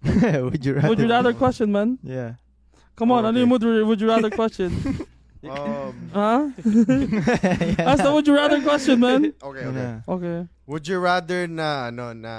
[0.50, 0.90] would you rather?
[0.90, 1.94] Would you rather question, man?
[2.02, 2.42] Yeah.
[2.98, 3.42] Come on, ano Okay.
[3.46, 4.74] yung would, would you rather question?
[5.46, 6.50] Um, huh?
[7.86, 9.30] Ask the would you rather question, man.
[9.38, 9.78] okay, okay.
[9.78, 9.96] Yeah.
[10.10, 10.38] Okay.
[10.66, 12.34] Would you rather na, ano, na,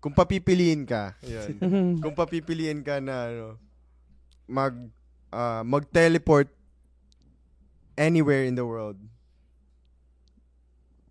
[0.00, 1.60] kung papipiliin ka, yun,
[2.02, 3.46] kung papipiliin ka na, ano,
[4.44, 4.72] mag,
[5.28, 6.48] ah, mag-teleport
[7.94, 8.96] anywhere in the world,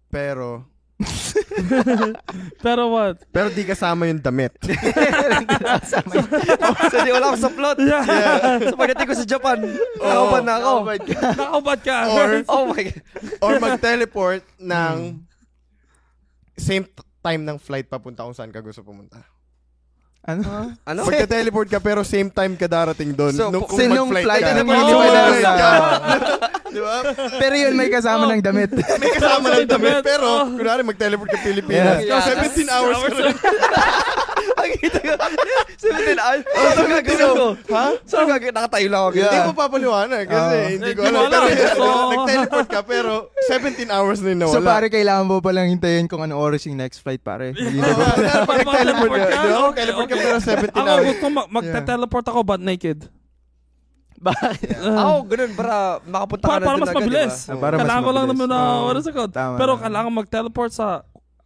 [0.10, 0.65] pero,
[2.60, 3.24] Pero what?
[3.32, 4.51] pero di kasama yung damit.
[5.88, 5.95] so,
[6.99, 7.78] di wala akong sa plot.
[7.80, 8.03] Yeah.
[8.68, 9.64] so, pagdating ko sa Japan,
[9.95, 10.59] nakaupan na ako.
[10.59, 11.20] nakahubad ka.
[11.39, 11.95] Nakaubad ka.
[12.11, 12.99] Or- Oh my God.
[13.39, 15.24] Or mag-teleport ng
[16.59, 19.20] same t- time ng flight papunta kung saan ka gusto pumunta.
[20.20, 20.76] Ano?
[20.84, 21.07] Ano?
[21.07, 23.32] Magte-teleport ka pero same time ka darating doon.
[23.32, 24.51] So, Nung- kung sinong flight ka.
[24.61, 25.72] mag-flight na ka.
[26.70, 26.95] Di ba?
[27.39, 28.70] Pero yun, may kasama ng damit.
[28.99, 30.03] May kasama ng damit, damit.
[30.05, 30.45] pero Oh.
[30.53, 32.03] kunwari mag-teleport ka Pilipinas.
[32.03, 32.22] Yeah.
[32.22, 33.09] So, 17 hours ka
[34.70, 34.78] rin.
[34.80, 35.13] Ang kita ko.
[35.80, 36.43] 17 hours.
[36.45, 37.47] Saan gagawin ko?
[37.70, 37.86] Ha?
[38.03, 38.53] Saan gagawin?
[38.53, 39.09] Nakatayo lang ako.
[39.15, 40.70] Hindi ko papaliwanag kasi Ah.
[40.70, 41.22] hindi ko alam.
[41.26, 43.11] Pero, So- nag-teleport ka pero
[43.45, 44.67] 17 hours na yun so nawala.
[44.70, 47.51] pare, kailangan mo palang hintayin kung ano oras yung next flight, pare.
[47.57, 48.74] Nag-teleport ka,
[49.76, 51.05] Teleport ka, pero 17 Ako hours.
[51.07, 53.09] gusto mag- magte-teleport ako but naked.
[54.17, 54.76] Bakit?
[54.76, 55.51] Ako, ganun.
[55.53, 57.36] Para makapunta ka na para mas agad, mabilis.
[57.39, 57.47] diba?
[57.47, 58.84] Ah, para mas kailangan ko lang naman na Oo.
[58.86, 59.22] oras ako.
[59.30, 59.82] Tama, Pero tama.
[59.82, 60.88] kailangan mag-teleport sa,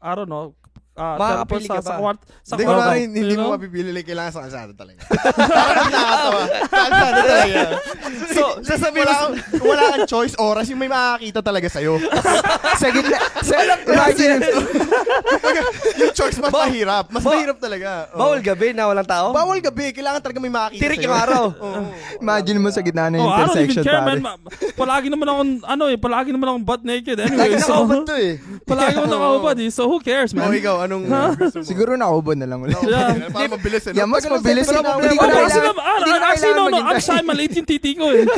[0.01, 0.57] I don't know,
[0.95, 1.97] uh, Makakapili sa, ka sa ba?
[1.97, 4.99] kwart, sa Hindi ko na rin, hindi mo mapipili lang kailangan sa kalsada talaga.
[5.59, 6.41] Parang nakakatawa.
[6.65, 7.61] Kalsada talaga.
[8.29, 9.33] So, sasabihin wala, mo, kang,
[9.63, 11.97] wala kang choice oras yung may makakita talaga sa'yo.
[12.75, 13.17] sa gitna.
[13.39, 14.39] Sa, imagine,
[15.95, 17.05] yung choice mas mahirap.
[17.09, 17.89] Mas Ba- mahirap talaga.
[18.11, 18.19] Oo.
[18.19, 19.27] bawal gabi na walang tao?
[19.31, 19.91] Bawal gabi.
[19.91, 21.05] Kailangan talaga may makakita Tirik sa'yo.
[21.05, 21.43] yung araw.
[21.63, 21.81] Oo.
[22.19, 24.07] imagine mo sa gitna ng Oh, I don't even intersection, care, pare.
[24.09, 24.19] man.
[24.19, 24.39] Ma-
[24.73, 27.17] Palagi naman akong, ano eh, palagi naman akong butt naked.
[27.19, 28.33] Anyway, so, nakahubad to eh.
[28.63, 29.69] palagi akong nakahubad eh.
[29.69, 30.49] So, who cares, man?
[30.49, 31.65] ikaw, anong gusto mo?
[31.65, 32.75] Siguro nakubod na lang ulit.
[32.79, 33.27] Yeah.
[33.27, 33.93] Para mabilis eh.
[33.93, 34.83] Yeah, mas Tagal mabilis 17 yun.
[34.99, 36.77] Hindi ko Oh, na kasi kailangan- naman, ah, hindi ko na actually, no, kailangan no,
[36.77, 37.07] I'm maghintay.
[37.09, 38.23] shy, maliit yung titi ko eh.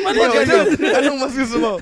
[0.00, 0.66] Maliit Ikaw, yun.
[0.74, 1.72] ikaw, Anong mas gusto mo?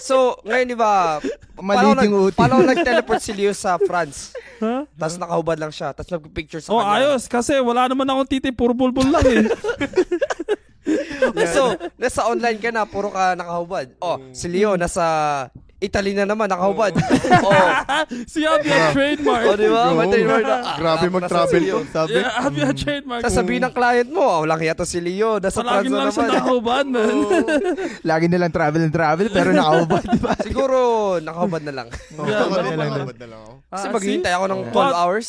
[0.00, 1.22] So, ngayon di ba,
[1.54, 2.34] Maliit paano yung uti.
[2.34, 4.34] Paano nag-teleport si Leo sa France?
[4.58, 4.82] Ha?
[4.90, 5.94] Tapos nakahubad lang siya.
[5.94, 7.14] Tapos nagpipicture sa Oh, kanya.
[7.14, 7.26] ayos.
[7.26, 9.46] Kasi wala naman akong titi, puro bulbul lang eh.
[11.48, 13.92] So, nasa online ka na, puro ka nakahubad.
[13.98, 15.04] Oh, si Leo nasa
[15.78, 16.90] Italy na naman, nakahubad.
[16.90, 17.54] oh,
[18.26, 19.44] See, I'll be a trademark.
[19.44, 19.82] oh, di ba?
[19.88, 20.10] May Oo.
[20.10, 20.56] trademark na.
[20.58, 21.74] Ah, Grabe nasa mag-travel Leo.
[21.76, 22.12] ko, sabi.
[22.16, 23.20] Yeah, I'll be a trademark.
[23.22, 25.38] Sasabihin ng client mo, oh, walang hiya to si Leo.
[25.38, 26.34] Nasa Palagi France na lang siya naman.
[26.34, 27.16] nakahubad, man.
[28.10, 30.34] Lagi nilang travel and travel, pero nakahubad, di ba?
[30.40, 30.78] Siguro,
[31.20, 31.88] nakahubad na lang.
[32.10, 32.74] Yeah, lang.
[32.74, 33.52] makakabad na lang ako.
[33.68, 34.74] Kasi Ah, maghihintay ako ng Yeah.
[34.74, 35.28] 12 hours.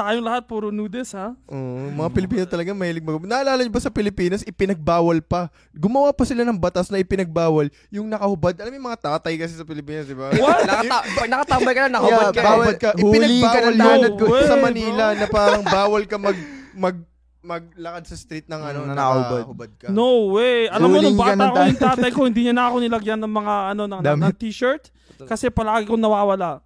[0.00, 1.36] Tayong lahat, puro nudist, ha?
[1.44, 5.52] Oo, mga Pilipino talaga mahilig mag Naalala niyo ba sa Pilipinas, ipinagbawal pa.
[5.70, 8.56] Gumawa pa sila ng batas na ipinagbawal yung nakahubad.
[8.56, 10.32] Alam mo yung mga tatay kasi sa Pilipinas, di ba?
[10.32, 10.64] What?
[10.64, 12.48] Nakata- pag nakatambay ka na, nakahubad Yeah, ka.
[12.48, 12.74] bawal.
[12.74, 12.90] Ka.
[12.96, 14.24] Huli ka Ipinagbawal ng yun tanod ko.
[14.48, 16.38] sa Manila na parang bawal ka mag
[16.72, 16.96] mag
[17.40, 19.70] maglakad sa street ng ano, Mm, nakahubad.
[19.76, 19.88] ka.
[19.88, 20.68] No way.
[20.68, 23.54] Alam mo, nung bata ko, yung tatay ko, hindi niya na ako nilagyan ng mga,
[23.72, 24.92] ano, ng, ng, ng t-shirt.
[25.24, 26.60] Kasi palagi kong nawawala.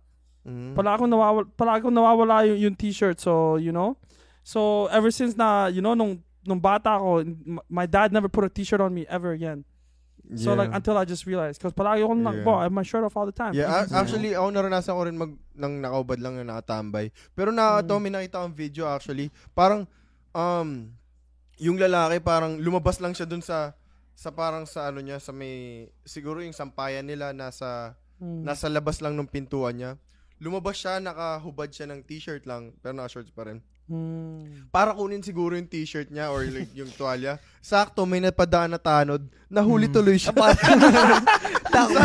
[0.44, 0.76] Mm.
[0.76, 3.16] Palagi kong nawawala, palagi kong nawawala yung, yung t-shirt.
[3.18, 3.96] So, you know?
[4.44, 8.44] So, ever since na, you know, nung, nung bata ko, m- my dad never put
[8.44, 9.64] a t-shirt on me ever again.
[10.36, 10.64] So, Yeah.
[10.64, 11.60] like, until I just realized.
[11.60, 12.44] Because palagi akong, Yeah.
[12.44, 12.60] yeah.
[12.60, 13.52] I have my shirt off all the time.
[13.52, 17.08] Yeah, a- actually, ako naranasan ko rin mag, nang nakaubad lang na nakatambay.
[17.32, 19.28] Pero nakakatawa, may nakita akong video actually.
[19.52, 19.84] Parang,
[20.32, 20.92] um,
[21.56, 23.72] yung lalaki parang lumabas lang siya dun sa,
[24.12, 28.46] sa parang sa ano niya, sa may, siguro yung sampayan nila nasa, Mm.
[28.46, 29.92] nasa labas lang ng pintuan niya.
[30.44, 33.64] Lumabas siya, nakahubad siya ng t-shirt lang, pero naka-shorts pa rin.
[33.88, 34.68] Mm.
[34.68, 37.40] Para kunin siguro yung t-shirt niya or like yung tuwalya.
[37.64, 39.24] Sakto, may napadaan na tanod.
[39.48, 40.36] Nahuli tuloy siya.
[40.36, 41.96] Takbo.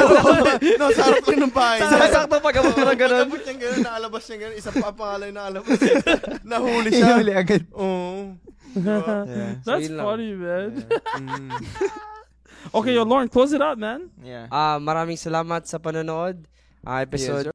[0.80, 1.80] no, sa harap lang ng bahay.
[1.84, 3.28] Sakto pag mo na ganun.
[3.28, 4.56] Pagkabot niya ganun, nakalabas niya ganun.
[4.60, 5.80] Isa pa pangalan na nakalabas.
[6.48, 7.06] Nahuli siya.
[7.16, 7.64] Hinuli agad.
[7.76, 8.16] Oo.
[8.70, 9.66] Yeah.
[9.66, 10.06] That's lang.
[10.06, 10.86] funny, man.
[11.18, 11.58] Mm.
[12.76, 14.12] Okay, yo, Lauren, close it up, man.
[14.22, 14.46] Yeah.
[14.52, 16.44] Ah, maraming salamat sa panonood.
[16.84, 17.48] Ah, episode